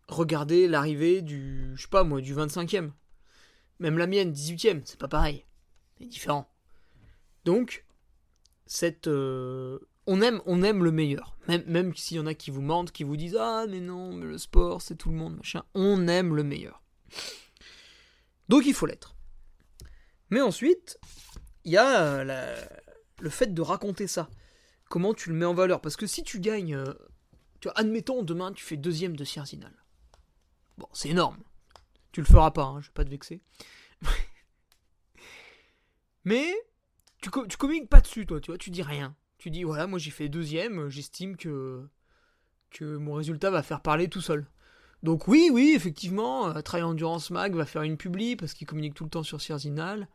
regardez 0.07 0.67
l'arrivée 0.67 1.21
du, 1.21 1.73
je 1.75 1.87
moi, 2.03 2.21
du 2.21 2.35
25e. 2.35 2.91
Même 3.79 3.97
la 3.97 4.07
mienne, 4.07 4.31
18e, 4.31 4.81
c'est 4.85 4.99
pas 4.99 5.07
pareil. 5.07 5.45
C'est 5.97 6.05
différent. 6.05 6.49
Donc, 7.45 7.85
cette, 8.65 9.07
euh, 9.07 9.79
on, 10.05 10.21
aime, 10.21 10.41
on 10.45 10.63
aime 10.63 10.83
le 10.83 10.91
meilleur. 10.91 11.37
Même, 11.47 11.63
même 11.67 11.95
s'il 11.95 12.17
y 12.17 12.19
en 12.19 12.25
a 12.25 12.33
qui 12.33 12.51
vous 12.51 12.61
mentent, 12.61 12.91
qui 12.91 13.03
vous 13.03 13.17
disent 13.17 13.37
Ah, 13.39 13.65
mais 13.69 13.79
non, 13.79 14.13
mais 14.13 14.25
le 14.25 14.37
sport, 14.37 14.81
c'est 14.81 14.95
tout 14.95 15.09
le 15.09 15.15
monde, 15.15 15.37
machin. 15.37 15.63
On 15.73 16.07
aime 16.07 16.35
le 16.35 16.43
meilleur. 16.43 16.83
Donc, 18.49 18.65
il 18.65 18.73
faut 18.73 18.85
l'être. 18.85 19.16
Mais 20.29 20.41
ensuite, 20.41 20.99
il 21.63 21.71
y 21.71 21.77
a 21.77 22.01
euh, 22.01 22.65
le 23.19 23.29
fait 23.29 23.53
de 23.53 23.61
raconter 23.61 24.07
ça. 24.07 24.29
Comment 24.89 25.13
tu 25.13 25.29
le 25.29 25.35
mets 25.35 25.45
en 25.45 25.53
valeur 25.53 25.81
Parce 25.81 25.95
que 25.95 26.07
si 26.07 26.23
tu 26.23 26.39
gagnes, 26.39 26.75
euh, 26.75 26.93
tu 27.59 27.69
admettons 27.75 28.23
demain 28.23 28.53
tu 28.53 28.63
fais 28.63 28.77
deuxième 28.77 29.15
de 29.15 29.23
Sierzinal. 29.23 29.73
Bon, 30.77 30.87
c'est 30.93 31.09
énorme. 31.09 31.37
Tu 32.11 32.21
le 32.21 32.27
feras 32.27 32.51
pas, 32.51 32.63
hein, 32.63 32.81
je 32.81 32.87
vais 32.87 32.93
pas 32.93 33.03
te 33.03 33.09
vexer. 33.09 33.41
Mais 36.23 36.53
tu, 37.21 37.29
tu 37.49 37.57
communiques 37.57 37.89
pas 37.89 38.01
dessus, 38.01 38.25
toi, 38.25 38.39
tu 38.39 38.51
vois, 38.51 38.57
tu 38.57 38.69
dis 38.69 38.83
rien. 38.83 39.15
Tu 39.37 39.49
dis 39.51 39.63
voilà, 39.63 39.87
moi 39.87 39.99
j'ai 39.99 40.11
fait 40.11 40.29
deuxième, 40.29 40.89
j'estime 40.89 41.37
que 41.37 41.87
que 42.69 42.97
mon 42.97 43.13
résultat 43.13 43.49
va 43.49 43.63
faire 43.63 43.81
parler 43.81 44.09
tout 44.09 44.21
seul. 44.21 44.47
Donc 45.03 45.27
oui, 45.27 45.49
oui, 45.51 45.73
effectivement, 45.75 46.47
euh, 46.49 46.61
Trail 46.61 46.83
Endurance 46.83 47.29
Mag 47.29 47.55
va 47.55 47.65
faire 47.65 47.83
une 47.83 47.97
publi 47.97 48.35
parce 48.35 48.53
qu'il 48.53 48.65
communique 48.65 48.95
tout 48.95 49.03
le 49.03 49.09
temps 49.09 49.23
sur 49.23 49.41
Sierzinal. 49.41 50.07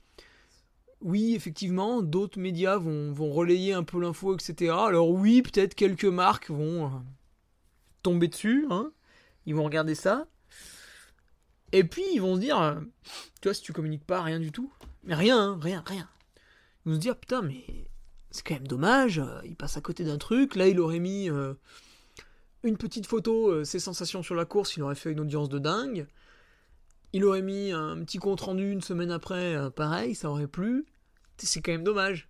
Oui, 1.01 1.35
effectivement, 1.35 2.03
d'autres 2.03 2.39
médias 2.39 2.77
vont, 2.77 3.15
relayer 3.33 3.73
un 3.73 3.83
peu 3.83 4.01
l'info, 4.01 4.35
etc. 4.35 4.73
Alors 4.73 5.11
oui, 5.11 5.43
peut-être 5.43 5.75
quelques 5.75 6.05
marques 6.05 6.51
vont 6.51 6.87
euh, 6.87 6.99
tomber 8.03 8.29
dessus, 8.29 8.67
hein. 8.71 8.93
Ils 9.47 9.57
vont 9.57 9.65
regarder 9.65 9.97
ça. 9.97 10.27
Et 11.73 11.83
puis 11.83 12.05
ils 12.13 12.21
vont 12.21 12.37
se 12.37 12.41
dire, 12.41 12.61
euh, 12.61 12.75
tu 13.41 13.49
vois, 13.49 13.55
si 13.55 13.63
tu 13.63 13.73
communiques 13.73 14.05
pas, 14.05 14.23
rien 14.23 14.39
du 14.39 14.53
tout. 14.53 14.73
Mais 15.05 15.15
rien, 15.15 15.41
hein, 15.41 15.59
rien, 15.61 15.83
rien. 15.87 16.09
Ils 16.85 16.91
vont 16.91 16.95
se 16.97 17.01
dire, 17.01 17.17
putain, 17.17 17.43
mais 17.43 17.65
c'est 18.31 18.47
quand 18.47 18.55
même 18.55 18.69
dommage, 18.69 19.23
il 19.45 19.57
passe 19.57 19.77
à 19.77 19.81
côté 19.81 20.05
d'un 20.05 20.19
truc. 20.19 20.55
Là, 20.55 20.69
il 20.69 20.79
aurait 20.79 21.01
mis 21.01 21.29
une 22.63 22.77
petite 22.77 23.07
photo, 23.07 23.51
euh, 23.51 23.65
ses 23.65 23.81
sensations 23.81 24.23
sur 24.23 24.35
la 24.35 24.45
course, 24.45 24.77
il 24.77 24.83
aurait 24.83 24.95
fait 24.95 25.13
une 25.13 25.21
audience 25.21 25.49
de 25.49 25.59
dingue. 25.59 26.07
Il 27.13 27.25
aurait 27.25 27.43
mis 27.43 27.73
un 27.73 28.03
petit 28.05 28.19
compte 28.19 28.41
rendu 28.41 28.71
une 28.71 28.81
semaine 28.81 29.11
après, 29.11 29.55
euh, 29.55 29.71
pareil, 29.71 30.15
ça 30.15 30.31
aurait 30.31 30.47
plu. 30.47 30.87
C'est 31.39 31.61
quand 31.61 31.73
même 31.73 31.85
dommage. 31.85 32.29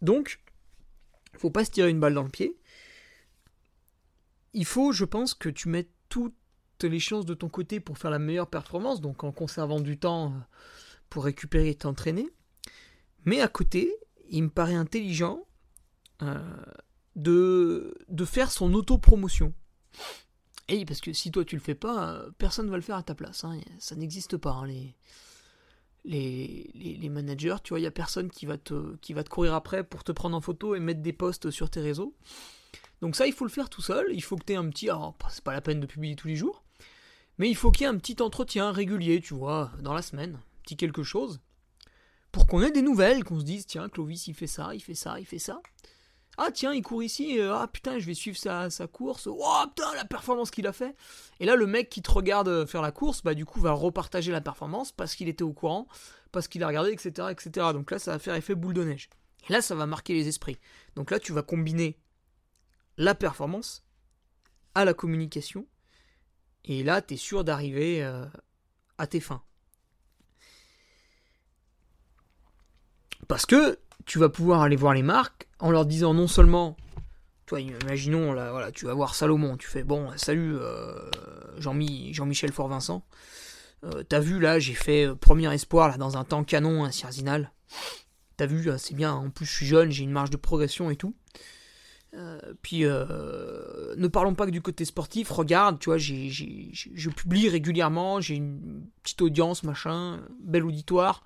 Donc, 0.00 0.40
faut 1.38 1.50
pas 1.50 1.64
se 1.64 1.70
tirer 1.70 1.90
une 1.90 2.00
balle 2.00 2.14
dans 2.14 2.24
le 2.24 2.28
pied. 2.28 2.58
Il 4.52 4.64
faut, 4.64 4.92
je 4.92 5.04
pense, 5.04 5.32
que 5.34 5.48
tu 5.48 5.68
mettes 5.68 5.90
toutes 6.08 6.34
les 6.82 6.98
chances 6.98 7.24
de 7.24 7.34
ton 7.34 7.48
côté 7.48 7.78
pour 7.78 7.96
faire 7.96 8.10
la 8.10 8.18
meilleure 8.18 8.50
performance, 8.50 9.00
donc 9.00 9.22
en 9.22 9.30
conservant 9.30 9.80
du 9.80 9.98
temps 9.98 10.32
euh, 10.32 10.38
pour 11.08 11.24
récupérer 11.24 11.68
et 11.68 11.74
t'entraîner. 11.76 12.28
Mais 13.24 13.40
à 13.40 13.48
côté, 13.48 13.94
il 14.28 14.42
me 14.42 14.50
paraît 14.50 14.74
intelligent 14.74 15.46
de, 17.16 17.94
de 18.08 18.24
faire 18.24 18.50
son 18.50 18.74
autopromotion. 18.74 19.52
Et 20.68 20.84
parce 20.84 21.00
que 21.00 21.12
si 21.12 21.30
toi 21.30 21.44
tu 21.44 21.56
le 21.56 21.60
fais 21.60 21.74
pas, 21.74 22.24
personne 22.38 22.66
ne 22.66 22.70
va 22.70 22.76
le 22.76 22.82
faire 22.82 22.96
à 22.96 23.02
ta 23.02 23.14
place. 23.14 23.44
Hein. 23.44 23.60
Ça 23.78 23.94
n'existe 23.96 24.36
pas. 24.36 24.52
Hein, 24.52 24.66
les, 24.66 24.96
les, 26.04 26.96
les, 27.00 27.08
managers, 27.08 27.56
tu 27.62 27.70
vois, 27.70 27.78
il 27.78 27.82
n'y 27.82 27.88
a 27.88 27.92
personne 27.92 28.30
qui 28.30 28.46
va, 28.46 28.58
te, 28.58 28.96
qui 28.96 29.12
va 29.12 29.22
te 29.22 29.28
courir 29.28 29.54
après 29.54 29.84
pour 29.84 30.04
te 30.04 30.12
prendre 30.12 30.36
en 30.36 30.40
photo 30.40 30.74
et 30.74 30.80
mettre 30.80 31.00
des 31.00 31.12
posts 31.12 31.50
sur 31.50 31.70
tes 31.70 31.80
réseaux. 31.80 32.14
Donc 33.00 33.16
ça, 33.16 33.26
il 33.26 33.32
faut 33.32 33.44
le 33.44 33.50
faire 33.50 33.68
tout 33.68 33.82
seul. 33.82 34.06
Il 34.12 34.22
faut 34.22 34.36
que 34.36 34.44
tu 34.44 34.52
aies 34.52 34.56
un 34.56 34.68
petit... 34.68 34.88
Alors, 34.88 35.16
c'est 35.30 35.44
pas 35.44 35.52
la 35.52 35.60
peine 35.60 35.80
de 35.80 35.86
publier 35.86 36.16
tous 36.16 36.28
les 36.28 36.36
jours. 36.36 36.64
Mais 37.38 37.48
il 37.48 37.56
faut 37.56 37.70
qu'il 37.70 37.82
y 37.82 37.84
ait 37.84 37.92
un 37.92 37.98
petit 37.98 38.20
entretien 38.22 38.72
régulier, 38.72 39.20
tu 39.20 39.34
vois, 39.34 39.72
dans 39.80 39.94
la 39.94 40.02
semaine. 40.02 40.38
petit 40.62 40.76
quelque 40.76 41.02
chose. 41.02 41.40
Pour 42.30 42.46
qu'on 42.46 42.62
ait 42.62 42.70
des 42.70 42.82
nouvelles, 42.82 43.24
qu'on 43.24 43.40
se 43.40 43.44
dise, 43.44 43.66
tiens, 43.66 43.88
Clovis, 43.88 44.26
il 44.26 44.34
fait 44.34 44.46
ça, 44.46 44.74
il 44.74 44.80
fait 44.80 44.94
ça, 44.94 45.18
il 45.18 45.26
fait 45.26 45.38
ça. 45.38 45.60
Ah 46.38 46.50
tiens, 46.50 46.72
il 46.72 46.82
court 46.82 47.02
ici, 47.02 47.38
euh, 47.38 47.54
ah 47.54 47.68
putain, 47.68 47.98
je 47.98 48.06
vais 48.06 48.14
suivre 48.14 48.38
sa, 48.38 48.68
course. 48.86 49.26
Oh 49.26 49.64
putain, 49.66 49.94
la 49.94 50.04
performance 50.04 50.50
qu'il 50.50 50.66
a 50.66 50.72
fait. 50.72 50.96
Et 51.40 51.44
là, 51.44 51.56
le 51.56 51.66
mec 51.66 51.90
qui 51.90 52.00
te 52.00 52.10
regarde 52.10 52.48
euh, 52.48 52.66
faire 52.66 52.80
la 52.80 52.90
course, 52.90 53.22
bah 53.22 53.34
du 53.34 53.44
coup, 53.44 53.60
va 53.60 53.72
repartager 53.72 54.32
la 54.32 54.40
performance 54.40 54.92
parce 54.92 55.14
qu'il 55.14 55.28
était 55.28 55.44
au 55.44 55.52
courant, 55.52 55.86
parce 56.30 56.48
qu'il 56.48 56.62
a 56.62 56.66
regardé, 56.66 56.90
etc., 56.90 57.28
etc. 57.30 57.66
Donc 57.74 57.90
là, 57.90 57.98
ça 57.98 58.12
va 58.12 58.18
faire 58.18 58.34
effet 58.34 58.54
boule 58.54 58.74
de 58.74 58.84
neige. 58.84 59.10
Et 59.48 59.52
là, 59.52 59.60
ça 59.60 59.74
va 59.74 59.86
marquer 59.86 60.14
les 60.14 60.28
esprits. 60.28 60.58
Donc 60.96 61.10
là, 61.10 61.18
tu 61.18 61.32
vas 61.32 61.42
combiner 61.42 61.98
la 62.96 63.14
performance 63.14 63.84
à 64.74 64.84
la 64.84 64.94
communication. 64.94 65.66
Et 66.64 66.82
là, 66.82 67.02
tu 67.02 67.14
es 67.14 67.16
sûr 67.16 67.44
d'arriver 67.44 68.02
euh, 68.02 68.24
à 68.96 69.06
tes 69.06 69.20
fins. 69.20 69.42
Parce 73.28 73.46
que 73.46 73.78
tu 74.06 74.18
vas 74.18 74.28
pouvoir 74.28 74.62
aller 74.62 74.76
voir 74.76 74.94
les 74.94 75.02
marques 75.02 75.48
en 75.58 75.70
leur 75.70 75.86
disant 75.86 76.14
non 76.14 76.26
seulement, 76.26 76.76
toi, 77.46 77.60
imaginons, 77.60 78.32
là, 78.32 78.50
voilà, 78.50 78.72
tu 78.72 78.86
vas 78.86 78.94
voir 78.94 79.14
Salomon, 79.14 79.56
tu 79.56 79.68
fais 79.68 79.84
bon, 79.84 80.10
salut 80.16 80.56
euh, 80.56 81.08
Jean-Michel 81.58 82.52
Fort-Vincent, 82.52 83.04
euh, 83.84 84.02
t'as 84.08 84.20
vu 84.20 84.40
là, 84.40 84.58
j'ai 84.58 84.74
fait 84.74 85.06
euh, 85.06 85.14
premier 85.14 85.52
espoir 85.52 85.88
là 85.88 85.96
dans 85.96 86.16
un 86.16 86.24
temps 86.24 86.44
canon, 86.44 86.84
un 86.84 86.90
Sierzinal. 86.90 87.52
T'as 88.36 88.46
vu, 88.46 88.70
c'est 88.78 88.94
bien, 88.94 89.12
en 89.12 89.30
plus 89.30 89.44
je 89.44 89.52
suis 89.52 89.66
jeune, 89.66 89.90
j'ai 89.90 90.04
une 90.04 90.10
marge 90.10 90.30
de 90.30 90.36
progression 90.36 90.90
et 90.90 90.96
tout. 90.96 91.14
puis, 92.62 92.80
ne 92.82 94.08
parlons 94.08 94.34
pas 94.34 94.46
que 94.46 94.50
du 94.50 94.62
côté 94.62 94.84
sportif, 94.84 95.30
regarde, 95.30 95.78
tu 95.78 95.90
vois, 95.90 95.98
je 95.98 97.10
publie 97.10 97.48
régulièrement, 97.48 98.20
j'ai 98.20 98.36
une 98.36 98.86
petite 99.02 99.22
audience, 99.22 99.62
machin, 99.62 100.20
bel 100.42 100.64
auditoire. 100.64 101.22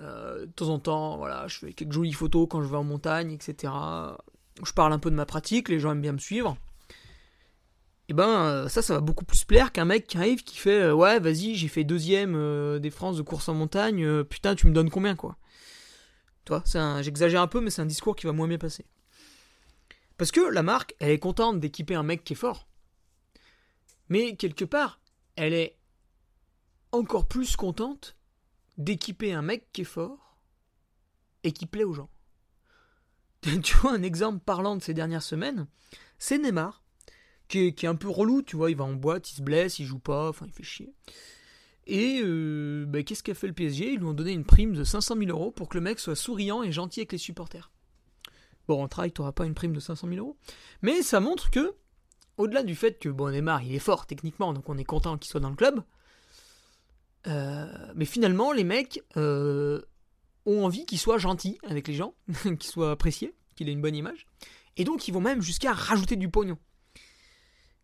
Euh, 0.00 0.46
de 0.46 0.52
temps 0.52 0.68
en 0.68 0.78
temps, 0.78 1.16
voilà, 1.16 1.46
je 1.48 1.58
fais 1.58 1.72
quelques 1.72 1.92
jolies 1.92 2.12
photos 2.12 2.46
quand 2.48 2.62
je 2.62 2.68
vais 2.68 2.76
en 2.76 2.84
montagne, 2.84 3.32
etc. 3.32 3.72
Je 4.62 4.72
parle 4.72 4.92
un 4.92 4.98
peu 4.98 5.10
de 5.10 5.16
ma 5.16 5.26
pratique, 5.26 5.68
les 5.68 5.80
gens 5.80 5.92
aiment 5.92 6.00
bien 6.00 6.12
me 6.12 6.18
suivre. 6.18 6.56
Et 8.08 8.12
eh 8.12 8.14
ben 8.14 8.28
euh, 8.28 8.68
ça, 8.68 8.80
ça 8.80 8.94
va 8.94 9.00
beaucoup 9.00 9.26
plus 9.26 9.44
plaire 9.44 9.70
qu'un 9.70 9.84
mec 9.84 10.06
qui 10.06 10.16
arrive 10.16 10.42
qui 10.42 10.56
fait 10.56 10.80
euh, 10.80 10.94
ouais, 10.94 11.20
vas-y, 11.20 11.56
j'ai 11.56 11.68
fait 11.68 11.84
deuxième 11.84 12.78
des 12.78 12.90
France 12.90 13.18
de 13.18 13.22
course 13.22 13.50
en 13.50 13.54
montagne, 13.54 14.24
putain, 14.24 14.54
tu 14.54 14.66
me 14.66 14.72
donnes 14.72 14.88
combien 14.88 15.14
quoi? 15.14 15.36
Tu 16.46 16.54
vois, 16.54 16.62
j'exagère 17.02 17.42
un 17.42 17.48
peu, 17.48 17.60
mais 17.60 17.68
c'est 17.68 17.82
un 17.82 17.86
discours 17.86 18.16
qui 18.16 18.24
va 18.24 18.32
moins 18.32 18.48
bien 18.48 18.56
passer. 18.56 18.86
Parce 20.16 20.32
que 20.32 20.40
la 20.40 20.62
marque, 20.62 20.94
elle 20.98 21.10
est 21.10 21.18
contente 21.18 21.60
d'équiper 21.60 21.94
un 21.94 22.02
mec 22.02 22.24
qui 22.24 22.32
est 22.32 22.36
fort. 22.36 22.66
Mais 24.08 24.36
quelque 24.36 24.64
part, 24.64 25.00
elle 25.36 25.52
est 25.52 25.76
encore 26.92 27.28
plus 27.28 27.56
contente 27.56 28.17
d'équiper 28.78 29.32
un 29.32 29.42
mec 29.42 29.70
qui 29.72 29.82
est 29.82 29.84
fort 29.84 30.38
et 31.44 31.52
qui 31.52 31.66
plaît 31.66 31.84
aux 31.84 31.94
gens. 31.94 32.10
tu 33.62 33.76
vois, 33.76 33.92
un 33.92 34.02
exemple 34.02 34.40
parlant 34.44 34.76
de 34.76 34.82
ces 34.82 34.94
dernières 34.94 35.22
semaines, 35.22 35.66
c'est 36.18 36.38
Neymar, 36.38 36.82
qui 37.48 37.66
est, 37.66 37.84
un 37.84 37.94
peu 37.94 38.08
relou, 38.08 38.42
tu 38.42 38.56
vois, 38.56 38.70
il 38.70 38.76
va 38.76 38.84
en 38.84 38.94
boîte, 38.94 39.30
il 39.30 39.36
se 39.36 39.42
blesse, 39.42 39.78
il 39.78 39.86
joue 39.86 39.98
pas, 39.98 40.28
enfin 40.28 40.46
il 40.46 40.52
fait 40.52 40.62
chier. 40.62 40.92
Et 41.86 42.20
euh, 42.22 42.84
bah, 42.86 43.02
qu'est-ce 43.02 43.22
qu'a 43.22 43.34
fait 43.34 43.46
le 43.46 43.54
PSG 43.54 43.92
Ils 43.92 43.98
lui 43.98 44.04
ont 44.04 44.12
donné 44.12 44.32
une 44.32 44.44
prime 44.44 44.74
de 44.74 44.84
500 44.84 45.16
000 45.16 45.30
euros 45.30 45.50
pour 45.50 45.68
que 45.68 45.78
le 45.78 45.80
mec 45.82 45.98
soit 45.98 46.16
souriant 46.16 46.62
et 46.62 46.70
gentil 46.70 47.00
avec 47.00 47.12
les 47.12 47.18
supporters. 47.18 47.70
Bon, 48.66 48.82
en 48.82 48.88
travail, 48.88 49.12
tu 49.12 49.22
pas 49.34 49.46
une 49.46 49.54
prime 49.54 49.72
de 49.72 49.80
500 49.80 50.08
000 50.08 50.20
euros. 50.20 50.36
Mais 50.82 51.00
ça 51.00 51.20
montre 51.20 51.50
que 51.50 51.74
au-delà 52.36 52.62
du 52.62 52.74
fait 52.74 52.98
que 52.98 53.08
bon, 53.08 53.30
Neymar, 53.30 53.62
il 53.62 53.74
est 53.74 53.80
fort 53.80 54.06
techniquement, 54.06 54.52
donc 54.52 54.68
on 54.68 54.76
est 54.76 54.84
content 54.84 55.16
qu'il 55.16 55.30
soit 55.30 55.40
dans 55.40 55.50
le 55.50 55.56
club. 55.56 55.82
Mais 57.94 58.04
finalement, 58.04 58.52
les 58.52 58.64
mecs 58.64 59.02
ont 59.16 60.64
envie 60.64 60.86
qu'il 60.86 60.98
soit 60.98 61.18
gentil 61.18 61.58
avec 61.64 61.88
les 61.88 61.94
gens, 61.94 62.14
qu'il 62.42 62.62
soit 62.62 62.90
apprécié, 62.90 63.34
qu'il 63.56 63.68
ait 63.68 63.72
une 63.72 63.82
bonne 63.82 63.96
image. 63.96 64.26
Et 64.76 64.84
donc, 64.84 65.08
ils 65.08 65.12
vont 65.12 65.20
même 65.20 65.42
jusqu'à 65.42 65.72
rajouter 65.72 66.16
du 66.16 66.30
pognon. 66.30 66.58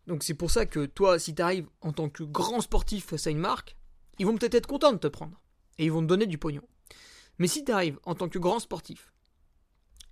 Donc, 0.07 0.23
c'est 0.23 0.33
pour 0.33 0.51
ça 0.51 0.65
que 0.65 0.85
toi, 0.85 1.19
si 1.19 1.35
tu 1.35 1.41
arrives 1.41 1.67
en 1.81 1.91
tant 1.91 2.09
que 2.09 2.23
grand 2.23 2.61
sportif 2.61 3.05
face 3.05 3.27
à 3.27 3.31
une 3.31 3.39
marque, 3.39 3.75
ils 4.17 4.25
vont 4.25 4.37
peut-être 4.37 4.55
être 4.55 4.67
contents 4.67 4.93
de 4.93 4.97
te 4.97 5.07
prendre. 5.07 5.41
Et 5.77 5.85
ils 5.85 5.91
vont 5.91 6.01
te 6.01 6.07
donner 6.07 6.25
du 6.25 6.37
pognon. 6.37 6.63
Mais 7.37 7.47
si 7.47 7.65
tu 7.65 7.71
arrives 7.71 7.99
en 8.03 8.15
tant 8.15 8.29
que 8.29 8.39
grand 8.39 8.59
sportif 8.59 9.11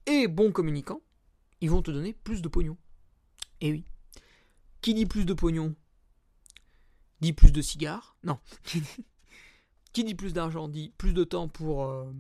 et 0.06 0.28
bon 0.28 0.52
communicant, 0.52 1.02
ils 1.62 1.70
vont 1.70 1.82
te 1.82 1.92
donner 1.92 2.14
plus 2.14 2.42
de 2.42 2.50
pognon. 2.50 2.78
Et 3.62 3.72
oui. 3.72 3.86
Qui 4.82 4.94
dit 4.94 5.06
plus 5.06 5.26
de 5.26 5.34
pognon 5.34 5.76
dit 7.22 7.32
plus 7.32 7.54
de 7.54 7.62
cigares. 7.62 8.18
Non. 8.24 8.38
Qui 9.94 10.04
dit 10.04 10.16
plus 10.16 10.34
d'argent 10.34 10.68
dit 10.68 10.92
plus 10.98 11.14
de 11.14 11.24
temps 11.24 11.48
pour. 11.48 11.86
Euh, 11.86 12.12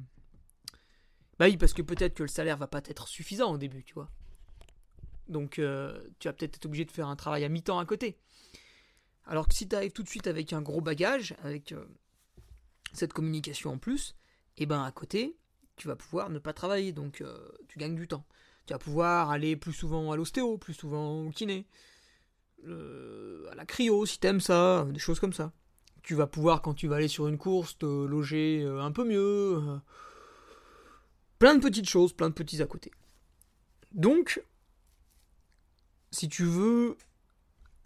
bah 1.39 1.46
oui, 1.46 1.58
parce 1.58 1.74
que 1.74 1.82
peut-être 1.82 2.13
que 2.13 2.24
le 2.24 2.30
salaire 2.30 2.56
va 2.56 2.68
pas 2.68 2.82
être 2.86 3.08
suffisant 3.08 3.51
au 3.51 3.58
début, 3.58 3.84
tu 3.84 3.96
vois. 3.96 4.12
Donc 5.27 5.58
euh, 5.58 6.00
tu 6.20 6.27
vas 6.27 6.34
peut-être 6.34 6.58
être 6.58 6.68
obligé 6.68 6.86
de 6.86 6.92
faire 6.92 7.08
un 7.08 7.15
travail 7.15 7.44
à 7.44 7.50
mi-temps 7.50 7.80
à 7.80 7.86
côté. 7.86 8.20
Alors 9.25 9.48
que 9.48 9.56
si 9.56 9.68
tu 9.68 9.75
arrives 9.75 9.92
tout 9.92 10.03
de 10.03 10.10
suite 10.10 10.27
avec 10.27 10.53
un 10.53 10.62
gros 10.62 10.82
bagage, 10.82 11.36
avec 11.44 11.72
euh, 11.72 11.84
cette 12.94 13.13
communication 13.13 13.72
en 13.72 13.77
plus, 13.80 14.15
et 14.58 14.63
eh 14.63 14.65
ben 14.68 14.84
à 14.84 14.92
côté, 14.92 15.36
tu 15.75 15.88
vas 15.88 15.96
pouvoir 15.96 16.30
ne 16.30 16.38
pas 16.38 16.53
travailler, 16.53 16.92
donc 16.92 17.24
tu 17.68 17.80
gagnes 17.80 17.96
du 17.96 18.08
temps. 18.08 18.27
Tu 18.68 18.74
vas 18.74 18.80
pouvoir 18.80 19.32
aller 19.32 19.56
plus 19.56 19.74
souvent 19.74 20.12
à 20.12 20.15
l'ostéo, 20.15 20.60
plus 20.60 20.75
souvent 20.75 21.24
au 21.24 21.32
kiné, 21.32 21.65
à 22.68 23.56
la 23.56 23.65
cryo 23.65 24.06
si 24.06 24.20
t'aimes 24.20 24.42
ça, 24.42 24.86
des 24.92 25.00
choses 25.00 25.20
comme 25.20 25.34
ça. 25.34 25.51
Tu 26.04 26.16
vas 26.16 26.28
pouvoir, 26.28 26.62
quand 26.62 26.74
tu 26.74 26.88
vas 26.88 26.98
aller 26.98 27.08
sur 27.08 27.28
une 27.28 27.38
course, 27.38 27.78
te 27.78 27.86
loger 27.86 28.64
un 28.80 28.92
peu 28.92 29.06
mieux. 29.06 29.62
plein 31.40 31.56
de 31.56 31.62
petites 31.62 31.90
choses, 31.90 32.14
plein 32.14 32.30
de 32.30 32.34
petits 32.34 32.62
à 32.62 32.66
côté. 32.66 32.92
Donc, 33.94 34.44
si 36.12 36.30
tu 36.30 36.44
veux 36.44 36.98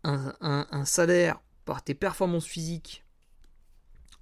un, 0.04 0.86
salaire 0.86 1.42
par 1.66 1.84
tes 1.84 1.94
performances 1.94 2.46
physiques 2.46 3.06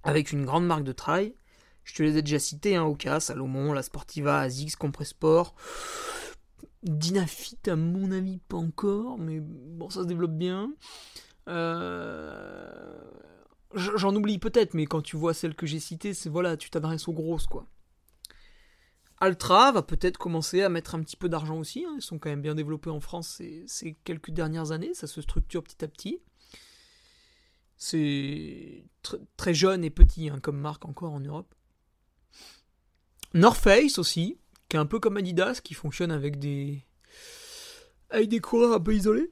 avec 0.03 0.31
une 0.31 0.45
grande 0.45 0.65
marque 0.65 0.83
de 0.83 0.91
trail, 0.91 1.35
je 1.83 1.93
te 1.93 2.03
les 2.03 2.17
ai 2.17 2.21
déjà 2.21 2.39
cités, 2.39 2.75
hein, 2.75 2.83
Oka, 2.83 3.19
Salomon, 3.19 3.73
La 3.73 3.83
Sportiva, 3.83 4.39
Azix, 4.39 4.75
Compressport, 4.75 5.55
Dynafit, 6.83 7.59
à 7.67 7.75
mon 7.75 8.11
avis, 8.11 8.37
pas 8.37 8.57
encore, 8.57 9.17
mais 9.17 9.39
bon, 9.39 9.89
ça 9.89 10.01
se 10.01 10.07
développe 10.07 10.35
bien. 10.37 10.73
Euh, 11.47 12.99
j'en 13.75 14.15
oublie 14.15 14.39
peut-être, 14.39 14.73
mais 14.73 14.85
quand 14.85 15.01
tu 15.01 15.17
vois 15.17 15.33
celles 15.33 15.55
que 15.55 15.65
j'ai 15.65 15.79
citées, 15.79 16.13
c'est 16.13 16.29
voilà, 16.29 16.57
tu 16.57 16.69
t'adresses 16.69 17.07
aux 17.07 17.13
grosses, 17.13 17.47
quoi. 17.47 17.67
Altra 19.19 19.71
va 19.71 19.81
peut-être 19.81 20.17
commencer 20.17 20.61
à 20.61 20.69
mettre 20.69 20.95
un 20.95 21.01
petit 21.01 21.15
peu 21.15 21.29
d'argent 21.29 21.57
aussi. 21.57 21.85
Hein. 21.85 21.93
Ils 21.97 22.01
sont 22.01 22.19
quand 22.19 22.29
même 22.29 22.41
bien 22.41 22.55
développés 22.55 22.89
en 22.89 22.99
France 22.99 23.41
ces, 23.65 23.97
quelques 24.03 24.31
dernières 24.31 24.71
années. 24.71 24.93
Ça 24.93 25.07
se 25.07 25.21
structure 25.21 25.63
petit 25.63 25.83
à 25.85 25.87
petit. 25.87 26.19
C'est 27.77 28.85
très 29.37 29.53
jeune 29.53 29.83
et 29.83 29.89
petit 29.89 30.29
hein, 30.29 30.39
comme 30.39 30.59
marque 30.59 30.85
encore 30.85 31.13
en 31.13 31.19
Europe. 31.19 31.53
North 33.33 33.67
aussi, 33.97 34.37
qui 34.69 34.77
est 34.77 34.79
un 34.79 34.85
peu 34.85 34.99
comme 34.99 35.17
Adidas, 35.17 35.59
qui 35.63 35.73
fonctionne 35.73 36.11
avec 36.11 36.39
des 36.39 36.85
avec 38.09 38.29
des 38.29 38.39
coureurs 38.39 38.73
un 38.73 38.79
peu 38.79 38.93
isolés. 38.93 39.31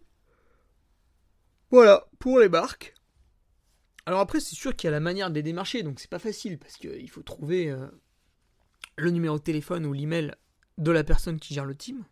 Voilà, 1.71 2.07
pour 2.19 2.39
les 2.39 2.49
marques. 2.49 2.93
Alors 4.05 4.19
après, 4.19 4.39
c'est 4.39 4.55
sûr 4.55 4.75
qu'il 4.75 4.87
y 4.87 4.89
a 4.89 4.91
la 4.91 4.99
manière 4.99 5.29
de 5.29 5.35
les 5.35 5.43
démarcher, 5.43 5.83
donc 5.83 5.99
c'est 5.99 6.09
pas 6.09 6.19
facile, 6.19 6.57
parce 6.59 6.75
qu'il 6.75 7.09
faut 7.09 7.21
trouver 7.21 7.69
euh, 7.69 7.87
le 8.97 9.11
numéro 9.11 9.37
de 9.37 9.43
téléphone 9.43 9.85
ou 9.85 9.93
l'email 9.93 10.33
de 10.77 10.91
la 10.91 11.03
personne 11.03 11.39
qui 11.39 11.53
gère 11.53 11.65
le 11.65 11.75
team. 11.75 12.03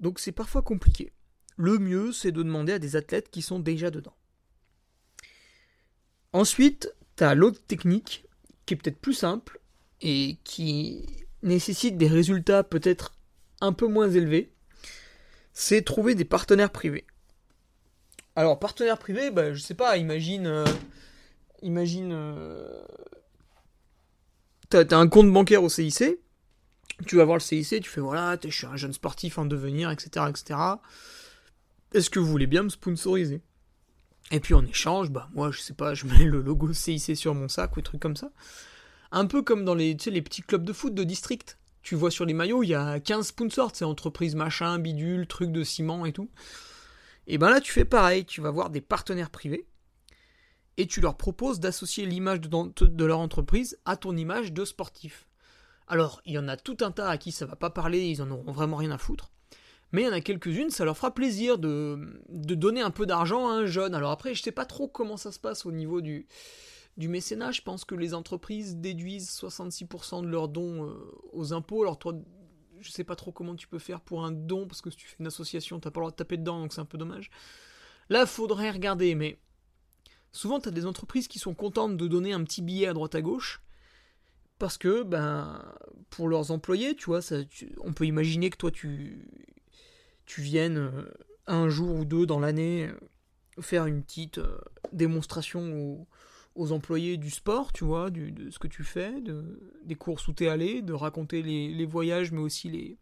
Donc 0.00 0.18
c'est 0.18 0.32
parfois 0.32 0.62
compliqué. 0.62 1.12
Le 1.56 1.78
mieux, 1.78 2.12
c'est 2.12 2.32
de 2.32 2.42
demander 2.42 2.72
à 2.72 2.78
des 2.78 2.96
athlètes 2.96 3.30
qui 3.30 3.42
sont 3.42 3.58
déjà 3.58 3.90
dedans. 3.90 4.14
Ensuite, 6.32 6.94
tu 7.16 7.24
as 7.24 7.34
l'autre 7.34 7.60
technique 7.66 8.26
qui 8.64 8.74
est 8.74 8.76
peut-être 8.76 9.00
plus 9.00 9.14
simple 9.14 9.60
et 10.00 10.38
qui 10.44 11.06
nécessite 11.42 11.96
des 11.96 12.06
résultats 12.06 12.62
peut-être 12.62 13.16
un 13.60 13.72
peu 13.72 13.86
moins 13.86 14.08
élevés. 14.08 14.52
C'est 15.52 15.82
trouver 15.82 16.14
des 16.14 16.24
partenaires 16.24 16.70
privés. 16.70 17.06
Alors, 18.38 18.60
partenaire 18.60 18.98
privé, 18.98 19.32
bah, 19.32 19.52
je 19.52 19.58
sais 19.58 19.74
pas, 19.74 19.96
imagine, 19.96 20.46
euh, 20.46 20.64
imagine 21.62 22.12
euh, 22.12 22.84
t'as 24.68 24.84
as 24.88 24.96
un 24.96 25.08
compte 25.08 25.32
bancaire 25.32 25.64
au 25.64 25.68
CIC, 25.68 26.20
tu 27.04 27.16
vas 27.16 27.24
voir 27.24 27.38
le 27.38 27.40
CIC, 27.40 27.82
tu 27.82 27.90
fais 27.90 28.00
voilà, 28.00 28.38
je 28.40 28.48
suis 28.48 28.66
un 28.66 28.76
jeune 28.76 28.92
sportif 28.92 29.38
en 29.38 29.44
devenir, 29.44 29.90
etc. 29.90 30.26
etc. 30.28 30.56
Est-ce 31.92 32.10
que 32.10 32.20
vous 32.20 32.28
voulez 32.28 32.46
bien 32.46 32.62
me 32.62 32.68
sponsoriser? 32.68 33.42
Et 34.30 34.38
puis 34.38 34.54
en 34.54 34.64
échange, 34.64 35.10
bah 35.10 35.28
moi 35.34 35.50
je 35.50 35.58
sais 35.58 35.74
pas, 35.74 35.94
je 35.94 36.06
mets 36.06 36.24
le 36.24 36.40
logo 36.40 36.72
CIC 36.72 37.16
sur 37.16 37.34
mon 37.34 37.48
sac 37.48 37.76
ou 37.76 37.80
des 37.80 37.84
trucs 37.84 38.00
comme 38.00 38.14
ça. 38.14 38.30
Un 39.10 39.26
peu 39.26 39.42
comme 39.42 39.64
dans 39.64 39.74
les, 39.74 39.96
les 40.06 40.22
petits 40.22 40.42
clubs 40.42 40.62
de 40.62 40.72
foot 40.72 40.94
de 40.94 41.02
district. 41.02 41.58
Tu 41.82 41.96
vois 41.96 42.12
sur 42.12 42.24
les 42.24 42.34
maillots, 42.34 42.62
il 42.62 42.68
y 42.68 42.74
a 42.76 43.00
15 43.00 43.26
sponsors, 43.26 43.72
c'est 43.74 43.84
entreprises 43.84 44.36
machin, 44.36 44.78
bidule, 44.78 45.26
trucs 45.26 45.50
de 45.50 45.64
ciment 45.64 46.06
et 46.06 46.12
tout. 46.12 46.30
Et 47.28 47.38
ben 47.38 47.50
là 47.50 47.60
tu 47.60 47.72
fais 47.72 47.84
pareil, 47.84 48.24
tu 48.24 48.40
vas 48.40 48.50
voir 48.50 48.70
des 48.70 48.80
partenaires 48.80 49.30
privés 49.30 49.68
et 50.78 50.86
tu 50.86 51.00
leur 51.00 51.16
proposes 51.16 51.60
d'associer 51.60 52.06
l'image 52.06 52.40
de, 52.40 53.04
leur 53.04 53.18
entreprise 53.18 53.78
à 53.84 53.96
ton 53.96 54.16
image 54.16 54.52
de 54.52 54.64
sportif. 54.64 55.28
Alors, 55.88 56.22
il 56.24 56.34
y 56.34 56.38
en 56.38 56.46
a 56.48 56.56
tout 56.56 56.76
un 56.82 56.92
tas 56.92 57.08
à 57.08 57.18
qui 57.18 57.32
ça 57.32 57.46
va 57.46 57.56
pas 57.56 57.70
parler, 57.70 58.06
ils 58.06 58.22
en 58.22 58.30
auront 58.30 58.52
vraiment 58.52 58.76
rien 58.76 58.92
à 58.92 58.98
foutre. 58.98 59.32
Mais 59.90 60.02
il 60.02 60.04
y 60.04 60.08
en 60.08 60.12
a 60.12 60.20
quelques-unes, 60.20 60.70
ça 60.70 60.84
leur 60.84 60.96
fera 60.96 61.12
plaisir 61.12 61.58
de, 61.58 61.98
donner 62.28 62.80
un 62.80 62.90
peu 62.90 63.06
d'argent 63.06 63.48
à 63.48 63.52
un 63.52 63.66
jeune. 63.66 63.94
Alors 63.94 64.12
après, 64.12 64.34
je 64.34 64.42
sais 64.42 64.52
pas 64.52 64.66
trop 64.66 64.86
comment 64.86 65.16
ça 65.16 65.32
se 65.32 65.40
passe 65.40 65.66
au 65.66 65.72
niveau 65.72 66.00
du, 66.00 66.28
du 66.96 67.08
mécénat. 67.08 67.50
Je 67.50 67.62
pense 67.62 67.84
que 67.84 67.96
les 67.96 68.14
entreprises 68.14 68.76
déduisent 68.76 69.30
66% 69.30 70.22
de 70.22 70.28
leurs 70.28 70.48
dons 70.48 70.86
euh, 70.86 70.94
aux 71.32 71.52
impôts. 71.54 71.82
Alors 71.82 71.98
toi, 71.98 72.14
je 72.80 72.90
sais 72.90 73.04
pas 73.04 73.16
trop 73.16 73.32
comment 73.32 73.54
tu 73.54 73.68
peux 73.68 73.78
faire 73.78 74.00
pour 74.00 74.24
un 74.24 74.32
don, 74.32 74.66
parce 74.66 74.80
que 74.80 74.90
si 74.90 74.96
tu 74.96 75.06
fais 75.06 75.16
une 75.20 75.26
association, 75.26 75.80
t'as 75.80 75.90
pas 75.90 76.00
le 76.00 76.04
droit 76.04 76.10
de 76.10 76.16
taper 76.16 76.36
dedans, 76.36 76.60
donc 76.60 76.72
c'est 76.72 76.80
un 76.80 76.86
peu 76.86 76.98
dommage. 76.98 77.30
Là, 78.08 78.26
faudrait 78.26 78.70
regarder, 78.70 79.14
mais 79.14 79.38
souvent 80.32 80.60
tu 80.60 80.68
as 80.68 80.72
des 80.72 80.86
entreprises 80.86 81.28
qui 81.28 81.38
sont 81.38 81.54
contentes 81.54 81.96
de 81.96 82.06
donner 82.06 82.32
un 82.32 82.44
petit 82.44 82.62
billet 82.62 82.86
à 82.86 82.92
droite 82.92 83.14
à 83.14 83.22
gauche 83.22 83.62
parce 84.58 84.76
que 84.76 85.02
ben 85.02 85.62
pour 86.10 86.28
leurs 86.28 86.50
employés, 86.50 86.96
tu 86.96 87.06
vois, 87.06 87.20
on 87.80 87.92
peut 87.92 88.06
imaginer 88.06 88.50
que 88.50 88.56
toi 88.56 88.70
tu 88.70 89.28
tu 90.26 90.42
viennes 90.42 90.78
euh, 90.78 91.04
un 91.46 91.68
jour 91.68 91.94
ou 91.94 92.04
deux 92.04 92.26
dans 92.26 92.40
l'année 92.40 92.88
euh, 92.88 93.62
faire 93.62 93.86
une 93.86 94.02
petite 94.02 94.38
euh, 94.38 94.58
démonstration 94.92 96.06
employés 96.72 97.16
du 97.16 97.30
sport, 97.30 97.72
tu 97.72 97.84
vois, 97.84 98.10
de 98.10 98.50
ce 98.50 98.58
que 98.58 98.68
tu 98.68 98.84
fais, 98.84 99.20
de, 99.20 99.60
des 99.84 99.94
courses 99.94 100.28
où 100.28 100.32
tu 100.32 100.44
es 100.44 100.48
allé, 100.48 100.82
de 100.82 100.92
raconter 100.92 101.42
les, 101.42 101.72
les, 101.72 101.86
voyages, 101.86 102.32
mais 102.32 102.40
aussi 102.40 102.68
les, 102.68 102.98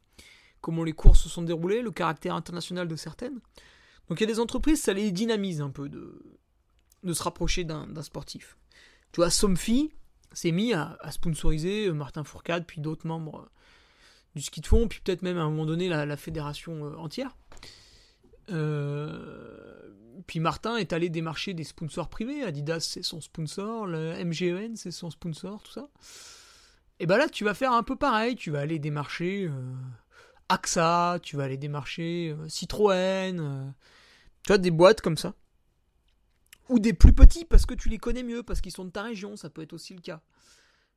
comment 0.61 0.85
les 0.85 0.93
courses 0.93 1.23
se 1.23 1.29
sont 1.29 1.43
déroulées, 1.43 1.83
le 1.83 1.91
caractère 1.91 2.35
international 2.35 2.89
de 2.89 2.97
certaines. 2.97 3.41
Donc 4.09 4.21
il 4.21 4.23
y 4.23 4.25
a 4.25 4.33
des 4.33 4.41
entreprises, 4.41 4.83
ça 4.83 4.93
les 4.93 5.11
dynamise 5.11 5.61
un 5.61 5.71
peu 5.71 5.89
de, 5.89 6.23
de 7.03 7.13
se 7.13 7.23
rapprocher 7.23 7.65
d'un 7.65 8.03
sportif. 8.03 8.57
Tu 9.13 9.21
vois, 9.21 9.31
Somfy 9.31 9.91
s'est 10.33 10.53
mis 10.53 10.75
à, 10.75 10.99
sponsoriser 11.11 11.87
euh, 11.87 11.93
Martin 11.93 12.25
Fourcade, 12.25 12.67
puis 12.67 12.81
d'autres 12.81 13.07
membres 13.07 13.41
euh, 13.41 13.49
du 14.35 14.43
ski 14.43 14.61
de 14.61 14.67
fond, 14.67 14.89
puis 14.89 15.01
peut-être 15.03 15.23
même 15.23 15.39
à 15.39 15.43
un 15.43 15.51
moment 15.51 15.65
donné 15.67 15.89
la, 15.89 16.17
fédération 16.17 16.85
euh, 16.85 16.97
entière. 16.97 17.37
Puis 20.27 20.41
Martin 20.41 20.77
est 20.77 20.93
allé 20.93 21.09
démarcher 21.09 21.55
des 21.55 21.65
sponsors 21.65 22.09
privés. 22.09 22.43
Adidas, 22.43 22.81
c'est 22.81 23.03
son 23.03 23.21
sponsor. 23.21 23.87
Le 23.87 24.25
MGEN, 24.25 24.77
c'est 24.77 24.91
son 24.91 25.11
sponsor, 25.11 25.63
tout 25.63 25.73
ça. 25.73 25.89
Et 26.99 27.07
ben 27.07 27.19
là, 27.19 27.29
tu 27.29 27.45
vas 27.45 27.55
faire 27.55 27.73
un 27.73 27.83
peu 27.83 27.97
pareil. 27.97 28.37
Tu 28.37 28.51
vas 28.51 28.61
aller 28.61 28.79
démarcher 28.79 29.51
AXA, 30.49 31.19
tu 31.23 31.37
vas 31.37 31.45
aller 31.45 31.59
démarcher 31.59 32.35
Citroën. 32.49 33.75
tu 34.43 34.49
vois, 34.49 34.59
des 34.59 34.71
boîtes 34.71 35.01
comme 35.01 35.17
ça 35.17 35.35
ou 36.69 36.79
des 36.79 36.93
plus 36.93 37.13
petits 37.13 37.45
parce 37.45 37.67
que 37.67 37.75
tu 37.75 37.89
les 37.89 37.99
connais 37.99 38.23
mieux, 38.23 38.43
parce 38.43 38.61
qu'ils 38.61 38.73
sont 38.73 38.85
de 38.85 38.91
ta 38.91 39.03
région, 39.03 39.37
ça 39.37 39.51
peut 39.51 39.63
être 39.63 39.73
aussi 39.73 39.95
le 39.95 40.01
cas. 40.01 40.21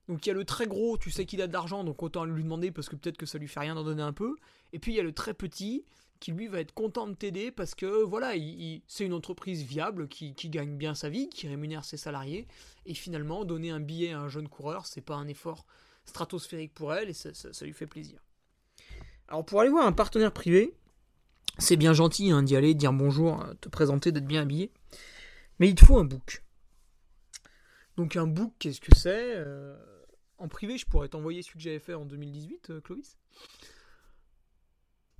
Donc 0.07 0.25
il 0.25 0.29
y 0.29 0.31
a 0.31 0.35
le 0.35 0.45
très 0.45 0.65
gros, 0.65 0.97
tu 0.97 1.11
sais 1.11 1.25
qu'il 1.25 1.41
a 1.41 1.47
de 1.47 1.53
l'argent, 1.53 1.83
donc 1.83 2.01
autant 2.01 2.25
lui 2.25 2.43
demander 2.43 2.71
parce 2.71 2.89
que 2.89 2.95
peut-être 2.95 3.17
que 3.17 3.27
ça 3.27 3.37
lui 3.37 3.47
fait 3.47 3.59
rien 3.59 3.75
d'en 3.75 3.83
donner 3.83 4.01
un 4.01 4.13
peu. 4.13 4.35
Et 4.73 4.79
puis 4.79 4.93
il 4.93 4.95
y 4.95 4.99
a 4.99 5.03
le 5.03 5.13
très 5.13 5.33
petit 5.33 5.85
qui 6.19 6.31
lui 6.31 6.47
va 6.47 6.59
être 6.59 6.73
content 6.73 7.07
de 7.07 7.13
t'aider 7.13 7.51
parce 7.51 7.75
que 7.75 8.03
voilà, 8.03 8.33
c'est 8.87 9.05
une 9.05 9.13
entreprise 9.13 9.63
viable 9.63 10.07
qui, 10.07 10.33
gagne 10.49 10.75
bien 10.75 10.93
sa 10.95 11.09
vie, 11.09 11.29
qui 11.29 11.47
rémunère 11.47 11.85
ses 11.85 11.97
salariés. 11.97 12.47
Et 12.85 12.93
finalement, 12.93 13.45
donner 13.45 13.71
un 13.71 13.79
billet 13.79 14.11
à 14.11 14.19
un 14.19 14.27
jeune 14.27 14.49
coureur, 14.49 14.85
c'est 14.85 15.01
pas 15.01 15.15
un 15.15 15.27
effort 15.27 15.65
stratosphérique 16.05 16.73
pour 16.73 16.93
elle 16.93 17.09
et 17.09 17.13
ça, 17.13 17.31
lui 17.61 17.73
fait 17.73 17.87
plaisir. 17.87 18.19
Alors 19.27 19.45
pour 19.45 19.61
aller 19.61 19.69
voir 19.69 19.85
un 19.85 19.91
partenaire 19.91 20.33
privé, 20.33 20.73
c'est 21.57 21.77
bien 21.77 21.93
gentil 21.93 22.31
hein, 22.31 22.41
d'y 22.41 22.55
aller, 22.55 22.73
dire 22.73 22.93
bonjour, 22.93 23.45
te 23.61 23.69
présenter, 23.69 24.11
d'être 24.11 24.25
bien 24.25 24.41
habillé. 24.41 24.71
Mais 25.59 25.69
il 25.69 25.75
te 25.75 25.85
faut 25.85 25.97
un 25.99 26.05
book. 26.05 26.43
Donc 27.95 28.15
un 28.15 28.27
book, 28.27 28.53
qu'est-ce 28.59 28.81
que 28.81 28.95
c'est 28.95 29.33
euh, 29.35 29.77
En 30.37 30.47
privé, 30.47 30.77
je 30.77 30.85
pourrais 30.85 31.09
t'envoyer 31.09 31.41
celui 31.43 31.59
que 31.59 31.63
j'avais 31.63 31.79
fait 31.79 31.93
en 31.93 32.05
2018, 32.05 32.69
euh, 32.69 32.81
Clovis? 32.81 33.17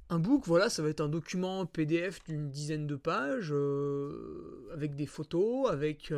Un 0.10 0.19
book, 0.19 0.43
voilà, 0.45 0.69
ça 0.69 0.82
va 0.82 0.89
être 0.89 1.02
un 1.02 1.10
document 1.10 1.65
PDF 1.67 2.24
d'une 2.24 2.50
dizaine 2.50 2.88
de 2.88 2.95
pages, 2.95 3.52
euh, 3.52 4.67
avec 4.74 4.95
des 4.95 5.06
photos, 5.06 5.69
avec 5.69 6.12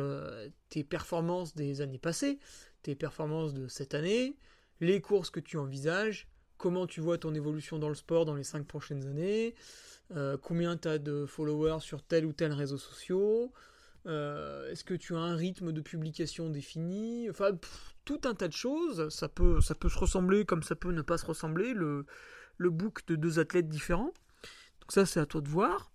tes 0.70 0.82
performances 0.82 1.54
des 1.54 1.82
années 1.82 1.98
passées, 1.98 2.38
tes 2.82 2.94
performances 2.94 3.52
de 3.52 3.68
cette 3.68 3.94
année, 3.94 4.36
les 4.80 5.00
courses 5.02 5.28
que 5.28 5.40
tu 5.40 5.58
envisages, 5.58 6.26
comment 6.56 6.86
tu 6.86 7.00
vois 7.00 7.18
ton 7.18 7.34
évolution 7.34 7.78
dans 7.78 7.90
le 7.90 7.94
sport 7.94 8.24
dans 8.24 8.34
les 8.34 8.44
5 8.44 8.66
prochaines 8.66 9.06
années, 9.06 9.54
combien 10.40 10.78
tu 10.78 10.88
as 10.88 10.98
de 10.98 11.26
followers 11.26 11.80
sur 11.80 12.02
tel 12.02 12.24
ou 12.24 12.32
tel 12.32 12.52
réseau 12.52 12.78
social, 12.78 13.50
euh, 14.06 14.70
est-ce 14.70 14.84
que 14.84 14.94
tu 14.94 15.14
as 15.14 15.20
un 15.20 15.36
rythme 15.36 15.72
de 15.72 15.80
publication 15.80 16.50
défini 16.50 17.30
Enfin, 17.30 17.52
tout 18.04 18.20
un 18.24 18.34
tas 18.34 18.48
de 18.48 18.52
choses. 18.52 19.08
Ça 19.10 19.28
peut, 19.28 19.60
ça 19.60 19.74
peut 19.74 19.88
se 19.88 19.98
ressembler 19.98 20.44
comme 20.44 20.62
ça 20.62 20.74
peut 20.74 20.92
ne 20.92 21.02
pas 21.02 21.18
se 21.18 21.26
ressembler. 21.26 21.72
Le, 21.72 22.06
le 22.62 22.70
book 22.70 23.06
de 23.06 23.16
deux 23.16 23.38
athlètes 23.38 23.68
différents. 23.68 24.12
Donc 24.80 24.90
ça, 24.90 25.06
c'est 25.06 25.20
à 25.20 25.26
toi 25.26 25.40
de 25.40 25.48
voir. 25.48 25.92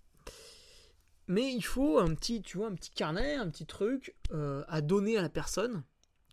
Mais 1.26 1.52
il 1.52 1.62
faut 1.62 1.98
un 1.98 2.14
petit, 2.14 2.40
tu 2.40 2.58
vois, 2.58 2.68
un 2.68 2.74
petit 2.74 2.90
carnet, 2.90 3.34
un 3.34 3.50
petit 3.50 3.66
truc 3.66 4.14
euh, 4.32 4.64
à 4.68 4.80
donner 4.80 5.18
à 5.18 5.22
la 5.22 5.28
personne. 5.28 5.82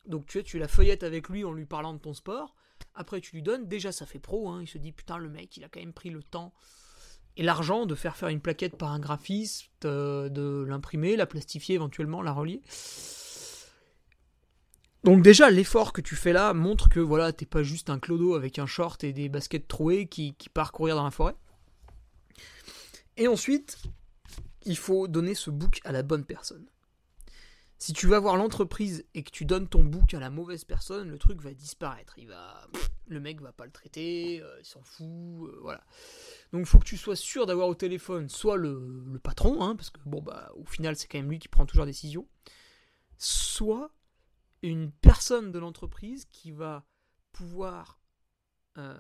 Donc 0.06 0.26
tu, 0.28 0.44
tu 0.44 0.60
la 0.60 0.68
feuillettes 0.68 1.04
avec 1.04 1.28
lui 1.30 1.44
en 1.44 1.52
lui 1.52 1.66
parlant 1.66 1.94
de 1.94 2.00
ton 2.00 2.14
sport. 2.14 2.56
Après, 2.94 3.20
tu 3.20 3.36
lui 3.36 3.44
donnes. 3.44 3.68
Déjà, 3.68 3.92
ça 3.92 4.06
fait 4.06 4.20
pro. 4.20 4.50
Hein. 4.50 4.60
Il 4.62 4.68
se 4.68 4.78
dit, 4.78 4.92
putain, 4.92 5.18
le 5.18 5.30
mec, 5.30 5.58
il 5.58 5.64
a 5.64 5.70
quand 5.70 5.80
même 5.80 5.94
pris 5.94 6.12
le 6.12 6.24
temps 6.24 6.54
et 7.38 7.44
l'argent 7.44 7.86
de 7.86 7.96
faire 7.96 8.16
faire 8.16 8.30
une 8.30 8.40
plaquette 8.40 8.78
par 8.78 8.92
un 8.92 9.00
graphiste, 9.00 9.86
euh, 9.86 10.30
de 10.30 10.66
l'imprimer, 10.68 11.16
la 11.16 11.26
plastifier 11.26 11.76
éventuellement, 11.76 12.22
la 12.22 12.32
relier. 12.32 12.62
Donc 15.06 15.22
déjà, 15.22 15.52
l'effort 15.52 15.94
que 15.94 16.02
tu 16.02 16.16
fais 16.16 16.34
là 16.34 16.56
montre 16.56 16.90
que 16.90 17.00
voilà, 17.00 17.32
t'es 17.32 17.46
pas 17.46 17.62
juste 17.62 17.92
un 17.92 18.00
clodo 18.00 18.34
avec 18.34 18.58
un 18.58 18.66
short 18.66 19.04
et 19.04 19.14
des 19.14 19.30
baskets 19.30 19.68
trouées 19.68 20.08
qui, 20.08 20.34
qui 20.34 20.50
part 20.50 20.72
courir 20.72 20.96
dans 20.96 21.04
la 21.04 21.12
forêt. 21.12 21.36
Et 23.16 23.28
ensuite, 23.28 23.78
il 24.66 24.76
faut 24.76 25.08
donner 25.08 25.36
ce 25.36 25.52
book 25.52 25.80
à 25.84 25.92
la 25.92 26.02
bonne 26.02 26.26
personne. 26.26 26.66
Si 27.78 27.94
tu 27.94 28.08
vas 28.08 28.18
voir 28.18 28.36
l'entreprise 28.36 29.06
et 29.14 29.22
que 29.22 29.30
tu 29.30 29.46
donnes 29.46 29.68
ton 29.68 29.84
book 29.84 30.16
à 30.16 30.20
la 30.20 30.32
mauvaise 30.32 30.64
personne, 30.64 31.08
le 31.12 31.20
truc 31.20 31.40
va 31.40 31.54
disparaître. 31.54 32.16
Il 32.18 32.28
va, 32.28 32.68
le 33.08 33.20
mec 33.20 33.42
va 33.42 33.52
pas 33.52 33.66
le 33.66 33.72
traiter, 33.72 34.42
euh, 34.42 34.58
il 34.60 34.66
s'en 34.66 34.82
fout, 34.82 35.06
euh, 35.08 35.60
voilà. 35.62 35.84
Donc 36.52 36.62
il 36.62 36.66
faut 36.66 36.80
que 36.80 36.86
tu 36.86 36.98
sois 36.98 37.16
sûr 37.16 37.46
d'avoir 37.46 37.68
au 37.68 37.76
téléphone 37.76 38.28
soit 38.28 38.58
le, 38.58 39.20
patron, 39.22 39.62
hein, 39.62 39.76
parce 39.76 39.92
que 39.92 40.00
bon 40.08 40.24
bah 40.24 40.52
au 40.56 40.66
final 40.66 40.96
c'est 40.96 41.08
quand 41.08 41.20
même 41.20 41.30
lui 41.30 41.38
qui 41.38 41.48
prend 41.48 41.68
toujours 41.68 41.86
la 41.86 41.92
décision, 41.92 42.26
soit 43.20 43.92
une 44.70 44.92
personne 44.92 45.52
de 45.52 45.60
l'entreprise 45.60 46.26
qui 46.26 46.52
va 46.52 46.86
pouvoir 47.32 48.00
euh, 48.78 48.98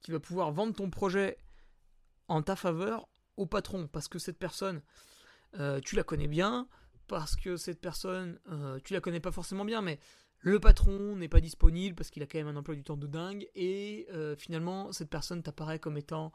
qui 0.00 0.12
va 0.12 0.20
pouvoir 0.20 0.52
vendre 0.52 0.74
ton 0.74 0.88
projet 0.88 1.36
en 2.28 2.42
ta 2.42 2.54
faveur 2.54 3.08
au 3.36 3.46
patron, 3.46 3.88
parce 3.88 4.08
que 4.08 4.18
cette 4.18 4.38
personne 4.38 4.82
euh, 5.58 5.80
tu 5.80 5.96
la 5.96 6.04
connais 6.04 6.28
bien, 6.28 6.68
parce 7.08 7.34
que 7.34 7.56
cette 7.56 7.80
personne, 7.80 8.38
euh, 8.52 8.78
tu 8.84 8.94
la 8.94 9.00
connais 9.00 9.18
pas 9.18 9.32
forcément 9.32 9.64
bien, 9.64 9.82
mais 9.82 9.98
le 10.38 10.60
patron 10.60 11.16
n'est 11.16 11.28
pas 11.28 11.40
disponible 11.40 11.96
parce 11.96 12.10
qu'il 12.10 12.22
a 12.22 12.26
quand 12.26 12.38
même 12.38 12.46
un 12.48 12.56
emploi 12.56 12.76
du 12.76 12.84
temps 12.84 12.96
de 12.96 13.08
dingue, 13.08 13.48
et 13.54 14.06
finalement, 14.38 14.92
cette 14.92 15.10
personne 15.10 15.42
t'apparaît 15.42 15.78
comme 15.78 15.96
étant 15.98 16.32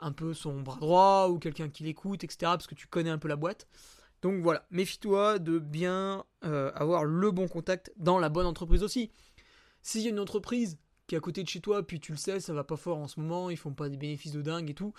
un 0.00 0.12
peu 0.12 0.34
son 0.34 0.60
bras 0.60 0.78
droit 0.80 1.28
ou 1.30 1.38
quelqu'un 1.38 1.68
qui 1.68 1.84
l'écoute, 1.84 2.24
etc., 2.24 2.38
parce 2.40 2.66
que 2.66 2.74
tu 2.74 2.86
connais 2.86 3.10
un 3.10 3.18
peu 3.18 3.28
la 3.28 3.36
boîte. 3.36 3.66
Donc 4.22 4.42
voilà, 4.42 4.66
méfie-toi 4.70 5.38
de 5.38 5.58
bien 5.58 6.24
avoir 6.42 7.04
le 7.04 7.30
bon 7.30 7.48
contact 7.48 7.92
dans 7.96 8.18
la 8.18 8.28
bonne 8.28 8.46
entreprise 8.46 8.82
aussi. 8.82 9.10
S'il 9.82 10.02
y 10.02 10.06
a 10.06 10.10
une 10.10 10.20
entreprise 10.20 10.78
qui 11.06 11.14
est 11.14 11.18
à 11.18 11.20
côté 11.20 11.42
de 11.42 11.48
chez 11.48 11.60
toi, 11.60 11.86
puis 11.86 12.00
tu 12.00 12.12
le 12.12 12.18
sais, 12.18 12.40
ça 12.40 12.52
va 12.52 12.64
pas 12.64 12.76
fort 12.76 12.98
en 12.98 13.08
ce 13.08 13.20
moment, 13.20 13.50
ils 13.50 13.56
font 13.56 13.74
pas 13.74 13.88
des 13.88 13.96
bénéfices 13.96 14.32
de 14.32 14.42
dingue 14.42 14.70
et 14.70 14.74
tout, 14.74 14.92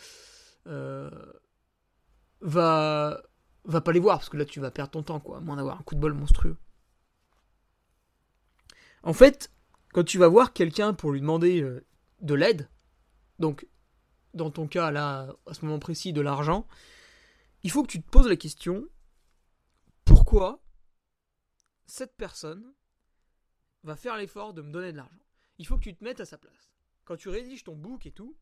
va 2.41 3.21
va 3.67 3.81
pas 3.81 3.91
les 3.91 3.99
voir 3.99 4.17
parce 4.17 4.29
que 4.29 4.37
là 4.37 4.45
tu 4.45 4.59
vas 4.59 4.71
perdre 4.71 4.91
ton 4.91 5.03
temps 5.03 5.19
quoi, 5.19 5.37
à 5.37 5.39
moins 5.41 5.57
d'avoir 5.57 5.79
un 5.79 5.83
coup 5.83 5.95
de 5.95 5.99
bol 5.99 6.13
monstrueux. 6.13 6.57
En 9.03 9.13
fait, 9.13 9.51
quand 9.93 10.03
tu 10.03 10.17
vas 10.17 10.27
voir 10.27 10.53
quelqu'un 10.53 10.93
pour 10.93 11.11
lui 11.11 11.21
demander 11.21 11.61
euh, 11.61 11.85
de 12.21 12.33
l'aide, 12.33 12.69
donc 13.39 13.67
dans 14.33 14.51
ton 14.51 14.67
cas 14.67 14.91
là, 14.91 15.35
à 15.45 15.53
ce 15.53 15.65
moment 15.65 15.79
précis, 15.79 16.13
de 16.13 16.21
l'argent, 16.21 16.67
il 17.63 17.71
faut 17.71 17.83
que 17.83 17.91
tu 17.91 18.01
te 18.01 18.09
poses 18.09 18.27
la 18.27 18.35
question 18.35 18.85
pourquoi 20.27 20.61
cette 21.85 22.17
personne 22.17 22.73
va 23.83 23.95
faire 23.95 24.17
l'effort 24.17 24.53
de 24.53 24.61
me 24.61 24.73
donner 24.73 24.91
de 24.91 24.97
l'argent? 24.97 25.21
Il 25.57 25.65
faut 25.65 25.77
que 25.77 25.83
tu 25.83 25.95
te 25.95 26.03
mettes 26.03 26.19
à 26.19 26.25
sa 26.25 26.37
place. 26.37 26.73
Quand 27.05 27.15
tu 27.15 27.29
rédiges 27.29 27.63
ton 27.63 27.77
book 27.77 28.05
et 28.05 28.11
tout, 28.11 28.35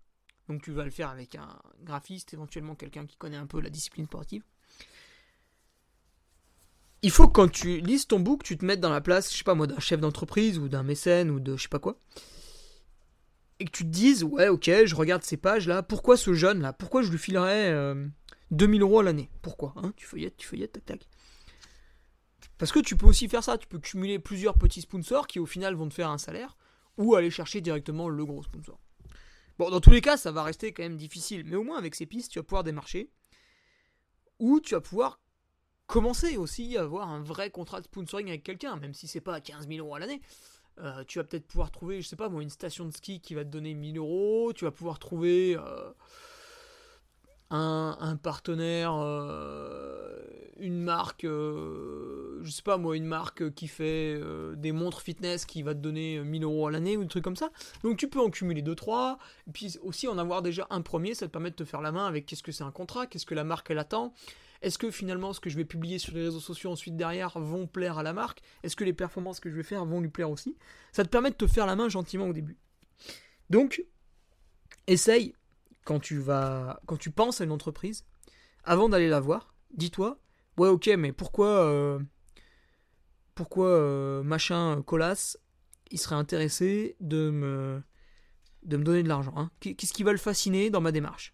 donc 0.47 0.63
tu 0.63 0.71
vas 0.71 0.83
le 0.83 0.89
faire 0.89 1.09
avec 1.09 1.35
un 1.35 1.61
graphiste, 1.83 2.33
éventuellement 2.33 2.73
quelqu'un 2.73 3.05
qui 3.05 3.17
connaît 3.17 3.37
un 3.37 3.45
peu 3.45 3.61
la 3.61 3.69
discipline 3.69 4.07
sportive, 4.07 4.43
il 7.03 7.11
faut 7.11 7.27
que 7.27 7.33
quand 7.33 7.51
tu 7.51 7.79
lises 7.81 8.07
ton 8.07 8.19
book, 8.19 8.41
tu 8.41 8.57
te 8.57 8.65
mettes 8.65 8.81
dans 8.81 8.89
la 8.89 9.01
place, 9.01 9.31
je 9.31 9.37
sais 9.37 9.43
pas 9.43 9.53
moi, 9.53 9.67
d'un 9.67 9.77
chef 9.77 10.01
d'entreprise 10.01 10.57
ou 10.57 10.67
d'un 10.67 10.81
mécène 10.81 11.29
ou 11.29 11.39
de 11.39 11.55
je 11.55 11.61
sais 11.61 11.69
pas 11.69 11.77
quoi. 11.77 11.99
Et 13.59 13.65
que 13.65 13.71
tu 13.71 13.83
te 13.83 13.89
dises, 13.89 14.23
ouais, 14.23 14.47
ok, 14.47 14.71
je 14.85 14.95
regarde 14.95 15.21
ces 15.21 15.37
pages 15.37 15.67
là, 15.67 15.83
pourquoi 15.83 16.17
ce 16.17 16.33
jeune 16.33 16.61
là 16.61 16.73
Pourquoi 16.73 17.03
je 17.03 17.11
lui 17.11 17.19
filerais 17.19 17.95
2000 18.49 18.81
euh, 18.81 18.85
euros 18.85 19.01
à 19.01 19.03
l'année? 19.03 19.29
Pourquoi 19.43 19.75
hein? 19.75 19.93
Tu 19.95 20.07
feuillettes, 20.07 20.37
tu 20.37 20.47
feuillettes, 20.47 20.71
tac 20.71 20.85
tac. 20.85 21.07
Parce 22.57 22.71
que 22.71 22.79
tu 22.79 22.95
peux 22.95 23.05
aussi 23.05 23.27
faire 23.27 23.43
ça, 23.43 23.57
tu 23.57 23.67
peux 23.67 23.79
cumuler 23.79 24.19
plusieurs 24.19 24.57
petits 24.57 24.81
sponsors 24.81 25.27
qui 25.27 25.39
au 25.39 25.45
final 25.45 25.75
vont 25.75 25.89
te 25.89 25.93
faire 25.93 26.09
un 26.09 26.17
salaire, 26.17 26.57
ou 26.97 27.15
aller 27.15 27.29
chercher 27.29 27.61
directement 27.61 28.07
le 28.07 28.25
gros 28.25 28.43
sponsor. 28.43 28.79
Bon, 29.57 29.69
dans 29.69 29.81
tous 29.81 29.91
les 29.91 30.01
cas, 30.01 30.17
ça 30.17 30.31
va 30.31 30.43
rester 30.43 30.73
quand 30.73 30.83
même 30.83 30.97
difficile, 30.97 31.43
mais 31.45 31.55
au 31.55 31.63
moins 31.63 31.77
avec 31.77 31.95
ces 31.95 32.05
pistes, 32.05 32.31
tu 32.31 32.39
vas 32.39 32.43
pouvoir 32.43 32.63
démarcher, 32.63 33.09
ou 34.39 34.59
tu 34.59 34.73
vas 34.75 34.81
pouvoir 34.81 35.19
commencer 35.87 36.37
aussi 36.37 36.77
à 36.77 36.81
avoir 36.81 37.09
un 37.09 37.21
vrai 37.21 37.51
contrat 37.51 37.79
de 37.79 37.85
sponsoring 37.85 38.27
avec 38.29 38.43
quelqu'un, 38.43 38.75
même 38.77 38.93
si 38.93 39.07
c'est 39.07 39.21
pas 39.21 39.39
15 39.39 39.67
000 39.67 39.79
euros 39.85 39.95
à 39.95 39.99
l'année. 39.99 40.21
Euh, 40.79 41.03
tu 41.05 41.19
vas 41.19 41.23
peut-être 41.23 41.47
pouvoir 41.47 41.71
trouver, 41.71 42.01
je 42.01 42.07
sais 42.07 42.17
pas 42.17 42.27
moi, 42.27 42.41
une 42.41 42.49
station 42.49 42.85
de 42.85 42.91
ski 42.91 43.21
qui 43.21 43.33
va 43.33 43.45
te 43.45 43.49
donner 43.49 43.73
1000 43.73 43.97
euros. 43.97 44.51
Tu 44.53 44.65
vas 44.65 44.71
pouvoir 44.71 44.99
trouver 44.99 45.55
euh, 45.57 45.91
un, 47.55 48.15
partenaire, 48.17 48.93
euh, 48.95 50.19
une 50.59 50.81
marque, 50.81 51.23
je 51.23 52.49
sais 52.49 52.61
pas 52.61 52.77
moi, 52.77 52.95
une 52.95 53.05
marque 53.05 53.53
qui 53.53 53.67
fait 53.67 54.19
des 54.55 54.71
montres 54.71 55.01
fitness 55.01 55.45
qui 55.45 55.63
va 55.63 55.73
te 55.73 55.79
donner 55.79 56.19
1000 56.19 56.43
euros 56.43 56.67
à 56.67 56.71
l'année 56.71 56.97
ou 56.97 57.03
des 57.03 57.09
trucs 57.09 57.23
comme 57.23 57.35
ça. 57.35 57.51
Donc 57.83 57.97
tu 57.97 58.07
peux 58.07 58.19
en 58.19 58.29
cumuler 58.29 58.61
2-3. 58.61 59.17
Et 59.47 59.51
puis 59.51 59.77
aussi 59.83 60.07
en 60.07 60.17
avoir 60.17 60.41
déjà 60.41 60.67
un 60.69 60.81
premier, 60.81 61.13
ça 61.13 61.27
te 61.27 61.31
permet 61.31 61.51
de 61.51 61.55
te 61.55 61.65
faire 61.65 61.81
la 61.81 61.91
main 61.91 62.07
avec 62.07 62.25
qu'est-ce 62.25 62.43
que 62.43 62.51
c'est 62.51 62.63
un 62.63 62.71
contrat, 62.71 63.07
qu'est-ce 63.07 63.25
que 63.25 63.35
la 63.35 63.43
marque 63.43 63.69
elle 63.71 63.79
attend. 63.79 64.13
Est-ce 64.61 64.77
que 64.77 64.89
finalement 64.89 65.33
ce 65.33 65.39
que 65.39 65.49
je 65.49 65.57
vais 65.57 65.65
publier 65.65 65.99
sur 65.99 66.15
les 66.15 66.23
réseaux 66.23 66.39
sociaux 66.39 66.71
ensuite 66.71 66.95
derrière 66.95 67.37
vont 67.37 67.67
plaire 67.67 67.97
à 67.97 68.03
la 68.03 68.13
marque? 68.13 68.41
Est-ce 68.63 68.75
que 68.75 68.83
les 68.83 68.93
performances 68.93 69.39
que 69.39 69.49
je 69.49 69.55
vais 69.55 69.63
faire 69.63 69.85
vont 69.85 70.01
lui 70.01 70.09
plaire 70.09 70.31
aussi? 70.31 70.57
Ça 70.91 71.03
te 71.03 71.09
permet 71.09 71.29
de 71.29 71.35
te 71.35 71.47
faire 71.47 71.65
la 71.65 71.75
main 71.75 71.89
gentiment 71.89 72.27
au 72.27 72.33
début. 72.33 72.57
Donc, 73.49 73.85
essaye 74.87 75.35
quand 75.85 75.99
tu 75.99 76.19
vas, 76.19 76.81
quand 76.87 76.97
tu 76.97 77.11
penses 77.11 77.39
à 77.39 77.45
une 77.45 77.51
entreprise, 77.51 78.05
avant 78.65 78.89
d'aller 78.89 79.07
la 79.07 79.21
voir, 79.21 79.53
dis-toi, 79.73 80.19
ouais 80.57 80.67
ok, 80.67 80.87
mais 80.97 81.13
pourquoi, 81.13 81.47
euh, 81.47 81.99
pourquoi 83.35 83.67
euh, 83.67 84.23
machin 84.23 84.81
Colas, 84.81 85.37
il 85.91 85.99
serait 85.99 86.15
intéressé 86.15 86.97
de 86.99 87.29
me, 87.29 87.81
de 88.63 88.75
me 88.75 88.83
donner 88.83 89.03
de 89.03 89.07
l'argent 89.07 89.33
hein. 89.37 89.51
Qu'est-ce 89.59 89.93
qui 89.93 90.03
va 90.03 90.11
le 90.11 90.17
fasciner 90.17 90.69
dans 90.69 90.81
ma 90.81 90.91
démarche? 90.91 91.33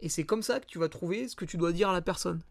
Et 0.00 0.08
c'est 0.08 0.24
comme 0.24 0.42
ça 0.42 0.60
que 0.60 0.66
tu 0.66 0.78
vas 0.78 0.88
trouver 0.88 1.28
ce 1.28 1.36
que 1.36 1.44
tu 1.44 1.56
dois 1.56 1.72
dire 1.72 1.88
à 1.90 1.92
la 1.92 2.02
personne. 2.02 2.42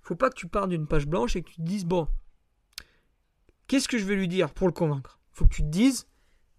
Faut 0.00 0.16
pas 0.16 0.30
que 0.30 0.36
tu 0.36 0.48
partes 0.48 0.70
d'une 0.70 0.86
page 0.86 1.06
blanche 1.06 1.36
et 1.36 1.42
que 1.42 1.50
tu 1.50 1.56
te 1.56 1.62
dises 1.62 1.84
bon, 1.84 2.08
qu'est-ce 3.66 3.88
que 3.88 3.98
je 3.98 4.04
vais 4.04 4.16
lui 4.16 4.28
dire 4.28 4.54
pour 4.54 4.68
le 4.68 4.72
convaincre? 4.72 5.20
Faut 5.32 5.44
que 5.44 5.54
tu 5.54 5.62
te 5.62 5.68
dises, 5.68 6.08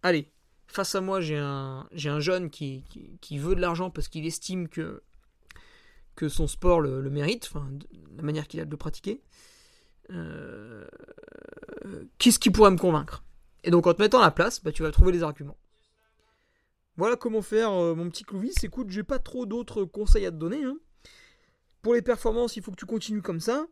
allez, 0.03 0.31
face 0.67 0.95
à 0.95 1.01
moi 1.01 1.21
j'ai 1.21 1.37
un, 1.37 1.87
jeune 1.93 2.49
qui, 2.49 2.83
veut 3.31 3.55
de 3.55 3.61
l'argent 3.61 3.89
parce 3.89 4.07
qu'il 4.07 4.25
estime 4.25 4.67
que, 4.67 5.01
son 6.27 6.47
sport 6.47 6.81
le, 6.81 7.09
mérite, 7.09 7.49
enfin, 7.51 7.69
la 8.15 8.23
manière 8.23 8.47
qu'il 8.47 8.59
a 8.59 8.65
de 8.65 8.71
le 8.71 8.77
pratiquer. 8.77 9.21
Euh, 10.09 10.85
qu'est-ce 12.17 12.39
qui 12.39 12.49
pourrait 12.49 12.71
me 12.71 12.77
convaincre? 12.77 13.23
Et 13.63 13.71
donc 13.71 13.87
en 13.87 13.93
te 13.93 14.01
mettant 14.01 14.19
à 14.19 14.25
la 14.25 14.31
place, 14.31 14.63
bah, 14.63 14.71
tu 14.71 14.83
vas 14.83 14.91
trouver 14.91 15.11
les 15.11 15.23
arguments. 15.23 15.57
Voilà 16.95 17.15
comment 17.15 17.41
faire 17.41 17.71
euh, 17.73 17.93
mon 17.93 18.09
petit 18.09 18.23
Clovis. 18.23 18.63
Écoute, 18.63 18.89
j'ai 18.89 19.03
pas 19.03 19.19
trop 19.19 19.45
d'autres 19.45 19.83
conseils 19.83 20.25
à 20.25 20.31
te 20.31 20.37
donner. 20.37 20.63
Hein. 20.63 20.77
Pour 21.81 21.93
les 21.93 22.01
performances, 22.01 22.57
il 22.57 22.63
faut 22.63 22.71
que 22.71 22.77
tu 22.77 22.85
continues 22.85 23.21
comme 23.21 23.39
ça. 23.39 23.67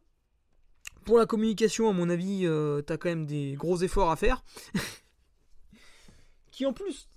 Pour 1.06 1.18
la 1.18 1.26
communication, 1.26 1.90
à 1.90 1.94
mon 1.94 2.10
avis, 2.10 2.46
euh, 2.46 2.82
t'as 2.82 2.98
quand 2.98 3.10
même 3.10 3.26
des 3.26 3.54
gros 3.54 3.78
efforts 3.78 4.12
à 4.12 4.16
faire. 4.16 4.44
qui 6.56 6.65
en 6.65 6.74
plus 6.74 7.10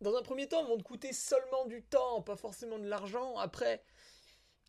dans 0.00 0.14
un 0.14 0.22
premier 0.22 0.46
temps, 0.46 0.64
vont 0.64 0.78
te 0.78 0.82
coûter 0.82 1.12
seulement 1.12 1.66
du 1.66 1.82
temps, 1.82 2.22
pas 2.22 2.36
forcément 2.36 2.78
de 2.78 2.86
l'argent. 2.86 3.36
Après, 3.36 3.82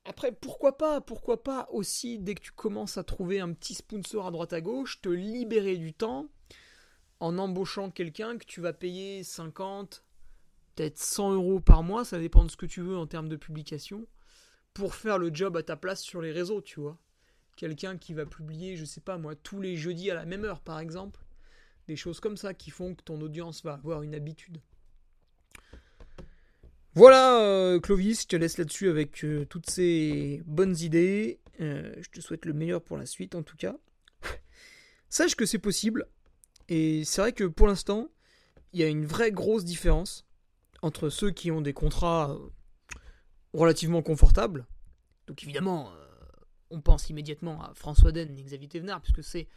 après, 0.06 0.32
pourquoi 0.32 0.78
pas, 0.78 1.02
pourquoi 1.02 1.43
pas 1.43 1.67
aussi, 1.71 2.17
dès 2.17 2.34
que 2.34 2.41
tu 2.41 2.52
commences 2.52 2.97
à 2.97 3.04
trouver 3.04 3.39
un 3.39 3.54
petit 3.54 3.75
sponsor 3.75 4.25
à 4.25 4.32
droite 4.32 4.54
à 4.54 4.62
gauche, 4.62 5.02
te 5.02 5.10
libérer 5.10 5.78
du 5.78 5.93
temps 5.93 6.28
en 7.19 7.38
embauchant 7.38 7.91
quelqu'un 7.91 8.38
que 8.38 8.45
tu 8.45 8.60
vas 8.60 8.73
payer 8.73 9.23
50, 9.23 10.04
peut-être 10.75 10.97
100 10.97 11.34
euros 11.34 11.60
par 11.60 11.84
mois, 11.84 12.06
ça 12.06 12.17
dépend 12.17 12.43
de 12.43 12.49
ce 12.49 12.58
que 12.58 12.65
tu 12.65 12.82
veux 12.82 12.97
en 12.97 13.06
termes 13.06 13.30
de 13.30 13.36
publication, 13.36 14.08
pour 14.73 14.95
faire 14.95 15.19
le 15.19 15.34
job 15.34 15.58
à 15.58 15.63
ta 15.63 15.75
place 15.75 16.02
sur 16.02 16.21
les 16.21 16.32
réseaux, 16.32 16.62
tu 16.62 16.80
vois. 16.80 16.97
Quelqu'un 17.56 17.97
qui 17.97 18.13
va 18.13 18.25
publier, 18.25 18.78
je 18.78 18.86
sais 18.86 19.02
pas 19.02 19.17
moi, 19.17 19.36
tous 19.36 19.62
les 19.62 19.75
jeudis 19.75 20.10
à 20.10 20.15
la 20.15 20.25
même 20.25 20.45
heure, 20.45 20.62
par 20.62 20.80
exemple. 20.80 21.19
Des 21.89 21.95
choses 21.95 22.19
comme 22.19 22.38
ça 22.38 22.54
qui 22.54 22.69
font 22.69 22.93
que 22.93 23.02
ton 23.02 23.19
audience 23.19 23.63
va 23.63 23.73
avoir 23.73 24.04
une 24.04 24.13
habitude. 24.13 24.62
Voilà, 26.93 27.41
euh, 27.41 27.80
Clovis, 27.80 28.21
je 28.21 28.28
te 28.28 28.36
laisse 28.36 28.60
là-dessus 28.60 28.89
avec 28.89 29.25
euh, 29.25 29.43
toutes 29.45 29.67
ces 29.67 30.43
bonnes 30.45 30.78
idées. 30.78 31.39
Euh, 31.60 31.91
je 31.99 32.10
te 32.12 32.21
souhaite 32.21 32.45
le 32.45 32.54
meilleur 32.54 32.84
pour 32.84 32.95
la 32.95 33.08
suite, 33.08 33.34
en 33.34 33.41
tout 33.41 33.58
cas. 33.58 33.75
Sache 35.10 35.34
que 35.34 35.47
c'est 35.47 35.58
possible. 35.58 36.06
Et 36.67 37.04
c'est 37.06 37.21
vrai 37.21 37.34
que 37.34 37.45
pour 37.45 37.65
l'instant, 37.65 38.12
il 38.71 38.82
y 38.82 38.84
a 38.84 38.88
une 38.88 39.08
vraie 39.08 39.32
grosse 39.32 39.65
différence 39.65 40.28
entre 40.84 41.10
ceux 41.10 41.32
qui 41.32 41.49
ont 41.49 41.62
des 41.62 41.73
contrats 41.73 42.38
relativement 43.52 44.04
confortables. 44.04 44.67
Donc 45.25 45.41
évidemment, 45.41 45.91
on 46.69 46.82
pense 46.82 47.10
immédiatement 47.10 47.63
à 47.63 47.73
François 47.73 48.12
Den 48.12 48.38
et 48.38 48.43
Xavier 48.43 48.67
Thévenard, 48.67 49.02
puisque 49.02 49.23
c'est 49.23 49.47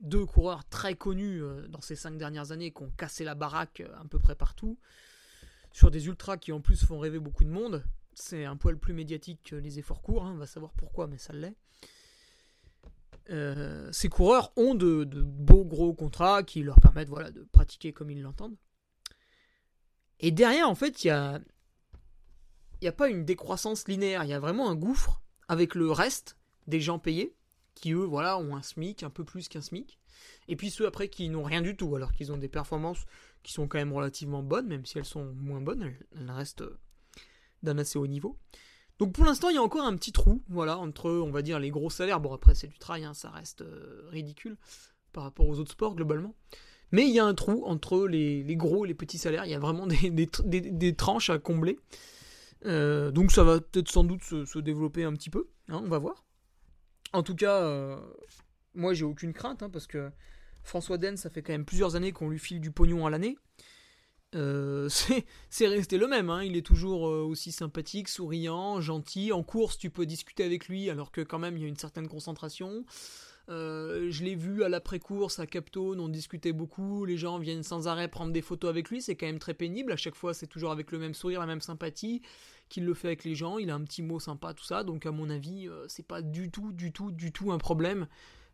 deux 0.00 0.24
coureurs 0.24 0.64
très 0.68 0.94
connus 0.94 1.42
dans 1.68 1.80
ces 1.80 1.96
cinq 1.96 2.16
dernières 2.16 2.52
années 2.52 2.72
qui 2.72 2.82
ont 2.82 2.90
cassé 2.96 3.24
la 3.24 3.34
baraque 3.34 3.82
à 3.98 4.04
peu 4.04 4.18
près 4.18 4.34
partout 4.34 4.78
sur 5.72 5.90
des 5.90 6.06
ultras 6.06 6.36
qui 6.36 6.52
en 6.52 6.60
plus 6.60 6.84
font 6.84 6.98
rêver 6.98 7.18
beaucoup 7.18 7.44
de 7.44 7.50
monde. 7.50 7.84
C'est 8.14 8.44
un 8.44 8.56
poil 8.56 8.76
plus 8.76 8.92
médiatique 8.92 9.40
que 9.50 9.56
les 9.56 9.78
efforts 9.78 10.02
courts, 10.02 10.24
hein, 10.24 10.32
on 10.34 10.38
va 10.38 10.46
savoir 10.46 10.72
pourquoi, 10.72 11.06
mais 11.06 11.18
ça 11.18 11.32
l'est. 11.32 11.56
Euh, 13.30 13.88
ces 13.92 14.08
coureurs 14.08 14.52
ont 14.56 14.74
de, 14.74 15.04
beaux 15.04 15.64
gros 15.64 15.94
contrats 15.94 16.42
qui 16.42 16.62
leur 16.62 16.80
permettent 16.80 17.08
voilà, 17.08 17.30
de 17.30 17.46
pratiquer 17.52 17.92
comme 17.92 18.10
ils 18.10 18.20
l'entendent. 18.20 18.56
Et 20.18 20.32
derrière, 20.32 20.68
en 20.68 20.74
fait, 20.74 21.04
il 21.04 21.08
n'y 21.08 22.84
y 22.84 22.88
a 22.88 22.92
pas 22.92 23.08
une 23.08 23.24
décroissance 23.24 23.86
linéaire, 23.86 24.24
il 24.24 24.30
y 24.30 24.34
a 24.34 24.40
vraiment 24.40 24.68
un 24.68 24.74
gouffre 24.74 25.22
avec 25.48 25.74
le 25.74 25.90
reste 25.90 26.36
des 26.66 26.80
gens 26.80 26.98
payés, 26.98 27.34
qui 27.80 27.92
eux, 27.92 28.04
voilà, 28.04 28.38
ont 28.38 28.54
un 28.54 28.62
SMIC, 28.62 29.02
un 29.02 29.10
peu 29.10 29.24
plus 29.24 29.48
qu'un 29.48 29.60
SMIC. 29.60 29.98
Et 30.48 30.56
puis 30.56 30.70
ceux 30.70 30.86
après 30.86 31.08
qui 31.08 31.28
n'ont 31.28 31.42
rien 31.42 31.62
du 31.62 31.76
tout, 31.76 31.94
alors 31.96 32.12
qu'ils 32.12 32.32
ont 32.32 32.36
des 32.36 32.48
performances 32.48 33.06
qui 33.42 33.52
sont 33.52 33.68
quand 33.68 33.78
même 33.78 33.92
relativement 33.92 34.42
bonnes, 34.42 34.66
même 34.66 34.84
si 34.84 34.98
elles 34.98 35.04
sont 35.04 35.32
moins 35.34 35.60
bonnes, 35.60 35.94
elles, 36.16 36.30
restent 36.30 36.64
d'un 37.62 37.78
assez 37.78 37.98
haut 37.98 38.06
niveau. 38.06 38.36
Donc 38.98 39.12
pour 39.12 39.24
l'instant, 39.24 39.48
il 39.48 39.54
y 39.54 39.58
a 39.58 39.62
encore 39.62 39.84
un 39.84 39.96
petit 39.96 40.12
trou, 40.12 40.42
voilà, 40.48 40.78
entre, 40.78 41.10
on 41.10 41.30
va 41.30 41.42
dire, 41.42 41.58
les 41.58 41.70
gros 41.70 41.88
salaires. 41.88 42.20
Bon, 42.20 42.34
après, 42.34 42.54
c'est 42.54 42.68
du 42.68 42.78
travail, 42.78 43.04
hein, 43.04 43.14
ça 43.14 43.30
reste 43.30 43.62
euh, 43.62 44.06
ridicule 44.10 44.56
par 45.12 45.24
rapport 45.24 45.48
aux 45.48 45.58
autres 45.58 45.72
sports, 45.72 45.94
globalement. 45.94 46.34
Mais 46.92 47.06
il 47.06 47.14
y 47.14 47.18
a 47.18 47.24
un 47.24 47.34
trou 47.34 47.64
entre 47.66 48.06
les, 48.06 48.44
gros 48.56 48.84
et 48.84 48.88
les 48.88 48.94
petits 48.94 49.18
salaires. 49.18 49.44
Il 49.46 49.50
y 49.50 49.54
a 49.54 49.58
vraiment 49.58 49.86
des, 49.86 50.94
tranches 50.96 51.30
à 51.30 51.38
combler. 51.38 51.78
Euh, 52.66 53.10
donc 53.10 53.32
ça 53.32 53.42
va 53.42 53.60
peut-être 53.60 53.88
sans 53.88 54.04
doute 54.04 54.22
se, 54.22 54.58
développer 54.58 55.04
un 55.04 55.14
petit 55.14 55.30
peu. 55.30 55.48
Hein, 55.68 55.80
on 55.84 55.88
va 55.88 55.98
voir. 55.98 56.24
En 57.12 57.22
tout 57.22 57.34
cas, 57.34 57.56
euh, 57.62 57.96
moi 58.74 58.94
j'ai 58.94 59.04
aucune 59.04 59.32
crainte, 59.32 59.62
hein, 59.62 59.70
parce 59.70 59.86
que 59.86 60.10
François 60.62 60.98
Den, 60.98 61.16
ça 61.16 61.30
fait 61.30 61.42
quand 61.42 61.52
même 61.52 61.64
plusieurs 61.64 61.96
années 61.96 62.12
qu'on 62.12 62.28
lui 62.28 62.38
file 62.38 62.60
du 62.60 62.70
pognon 62.70 63.06
à 63.06 63.10
l'année. 63.10 63.36
Euh, 64.36 64.88
c'est 65.50 65.66
resté 65.66 65.98
le 65.98 66.06
même, 66.06 66.30
hein. 66.30 66.44
il 66.44 66.56
est 66.56 66.64
toujours 66.64 67.08
euh, 67.08 67.22
aussi 67.22 67.50
sympathique, 67.50 68.08
souriant, 68.08 68.80
gentil. 68.80 69.32
En 69.32 69.42
course, 69.42 69.76
tu 69.76 69.90
peux 69.90 70.06
discuter 70.06 70.44
avec 70.44 70.68
lui, 70.68 70.88
alors 70.88 71.10
que 71.10 71.20
quand 71.20 71.38
même 71.38 71.56
il 71.56 71.62
y 71.62 71.66
a 71.66 71.68
une 71.68 71.76
certaine 71.76 72.08
concentration. 72.08 72.84
Euh, 73.48 74.08
je 74.10 74.24
l'ai 74.24 74.36
vu 74.36 74.62
à 74.62 74.68
l'après-course 74.68 75.40
à 75.40 75.46
Captone, 75.46 75.98
on 75.98 76.08
discutait 76.08 76.52
beaucoup, 76.52 77.04
les 77.04 77.16
gens 77.16 77.38
viennent 77.38 77.62
sans 77.62 77.88
arrêt 77.88 78.06
prendre 78.06 78.32
des 78.32 78.42
photos 78.42 78.70
avec 78.70 78.90
lui, 78.90 79.02
c'est 79.02 79.16
quand 79.16 79.26
même 79.26 79.40
très 79.40 79.54
pénible, 79.54 79.90
à 79.90 79.96
chaque 79.96 80.14
fois 80.14 80.34
c'est 80.34 80.46
toujours 80.46 80.70
avec 80.70 80.92
le 80.92 80.98
même 80.98 81.14
sourire, 81.14 81.40
la 81.40 81.46
même 81.46 81.60
sympathie, 81.60 82.22
qu'il 82.68 82.84
le 82.84 82.94
fait 82.94 83.08
avec 83.08 83.24
les 83.24 83.34
gens, 83.34 83.58
il 83.58 83.70
a 83.70 83.74
un 83.74 83.82
petit 83.82 84.02
mot 84.02 84.20
sympa, 84.20 84.54
tout 84.54 84.64
ça, 84.64 84.84
donc 84.84 85.04
à 85.04 85.10
mon 85.10 85.30
avis, 85.30 85.68
c'est 85.88 86.06
pas 86.06 86.22
du 86.22 86.50
tout, 86.50 86.70
du 86.70 86.92
tout, 86.92 87.10
du 87.10 87.32
tout 87.32 87.50
un 87.50 87.58
problème 87.58 88.06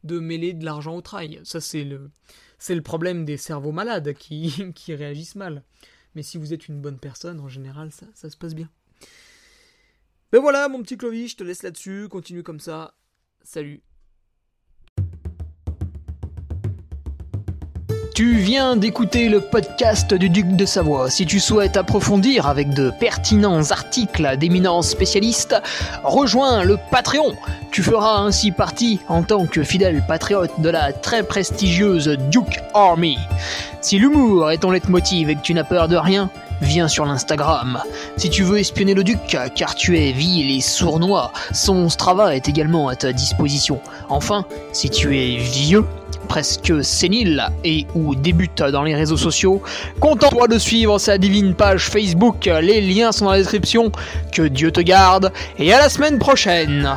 de 0.05 0.18
mêler 0.18 0.53
de 0.53 0.64
l'argent 0.64 0.96
au 0.96 1.03
trail. 1.03 1.40
Ça, 1.44 1.61
c'est 1.61 1.85
le, 1.85 2.11
le 2.68 2.83
problème 2.83 3.25
des 3.25 3.37
cerveaux 3.37 3.72
malades 3.72 4.14
qui, 4.14 4.72
qui 4.75 4.94
réagissent 4.94 5.37
mal. 5.37 5.62
Mais 6.14 6.22
si 6.22 6.38
vous 6.38 6.55
êtes 6.55 6.68
une 6.68 6.81
bonne 6.81 6.99
personne, 6.99 7.40
en 7.40 7.49
général, 7.49 7.92
ça, 7.92 8.07
ça 8.14 8.31
se 8.31 8.37
passe 8.37 8.55
bien. 8.55 8.70
Ben 10.33 10.40
voilà, 10.40 10.68
mon 10.68 10.83
petit 10.83 10.96
Clovis, 10.96 11.33
je 11.33 11.37
te 11.37 11.44
laisse 11.44 11.62
là-dessus. 11.62 12.09
Continue 12.09 12.42
comme 12.42 12.61
ça. 12.61 12.96
Salut. 13.42 13.83
Tu 18.16 18.38
viens 18.38 18.76
d'écouter 18.76 19.29
le 19.29 19.42
podcast 19.42 20.14
du 20.14 20.31
Duc 20.31 20.57
de 20.57 20.64
Savoie. 20.64 21.11
Si 21.11 21.26
tu 21.26 21.38
souhaites 21.38 21.76
approfondir 21.76 22.46
avec 22.46 22.70
de 22.70 22.88
pertinents 22.88 23.70
articles 23.72 24.38
d'éminents 24.38 24.81
spécialistes, 24.81 25.55
rejoins 26.02 26.64
le 26.64 26.79
Patreon. 26.90 27.35
Tu 27.72 27.83
feras 27.83 28.20
ainsi 28.20 28.52
partie, 28.52 29.00
en 29.09 29.22
tant 29.22 29.44
que 29.44 29.62
fidèle 29.62 30.02
patriote, 30.09 30.62
de 30.62 30.70
la 30.70 30.94
très 30.94 31.24
prestigieuse 31.24 32.09
Duke 32.31 32.62
Army. 32.72 33.18
Si 33.83 33.98
l'humour 33.98 34.50
est 34.50 34.62
ton 34.62 34.70
leitmotiv 34.70 35.29
et 35.29 35.35
que 35.35 35.42
tu 35.42 35.52
n'as 35.52 35.64
peur 35.64 35.87
de 35.87 35.96
rien, 35.96 36.31
viens 36.61 36.88
sur 36.88 37.05
l'Instagram. 37.05 37.83
Si 38.16 38.31
tu 38.31 38.42
veux 38.42 38.59
espionner 38.59 38.95
le 38.95 39.05
duc, 39.05 39.37
car 39.55 39.75
tu 39.75 39.99
es 39.99 40.12
vil 40.12 40.57
et 40.57 40.61
sournois, 40.61 41.33
son 41.53 41.88
Strava 41.88 42.35
est 42.35 42.49
également 42.49 42.88
à 42.88 42.97
ta 42.97 43.12
disposition. 43.12 43.81
Enfin, 44.09 44.47
si 44.73 44.90
tu 44.90 45.19
es 45.19 45.37
vieux, 45.37 45.85
presque 46.29 46.85
sénile 46.85 47.49
et 47.64 47.87
ou 47.95 48.14
débute 48.14 48.62
dans 48.62 48.83
les 48.83 48.95
réseaux 48.95 49.16
sociaux, 49.16 49.62
contente-toi 50.01 50.49
de 50.49 50.59
suivre 50.59 50.99
sa 50.99 51.19
divine 51.19 51.55
page 51.55 51.88
Facebook, 51.88 52.47
les 52.47 52.81
liens 52.81 53.12
sont 53.12 53.27
dans 53.27 53.33
la 53.33 53.38
description, 53.38 53.92
que 54.33 54.42
Dieu 54.42 54.71
te 54.71 54.81
garde, 54.81 55.33
et 55.59 55.73
à 55.73 55.79
la 55.79 55.88
semaine 55.88 56.19
prochaine 56.19 56.88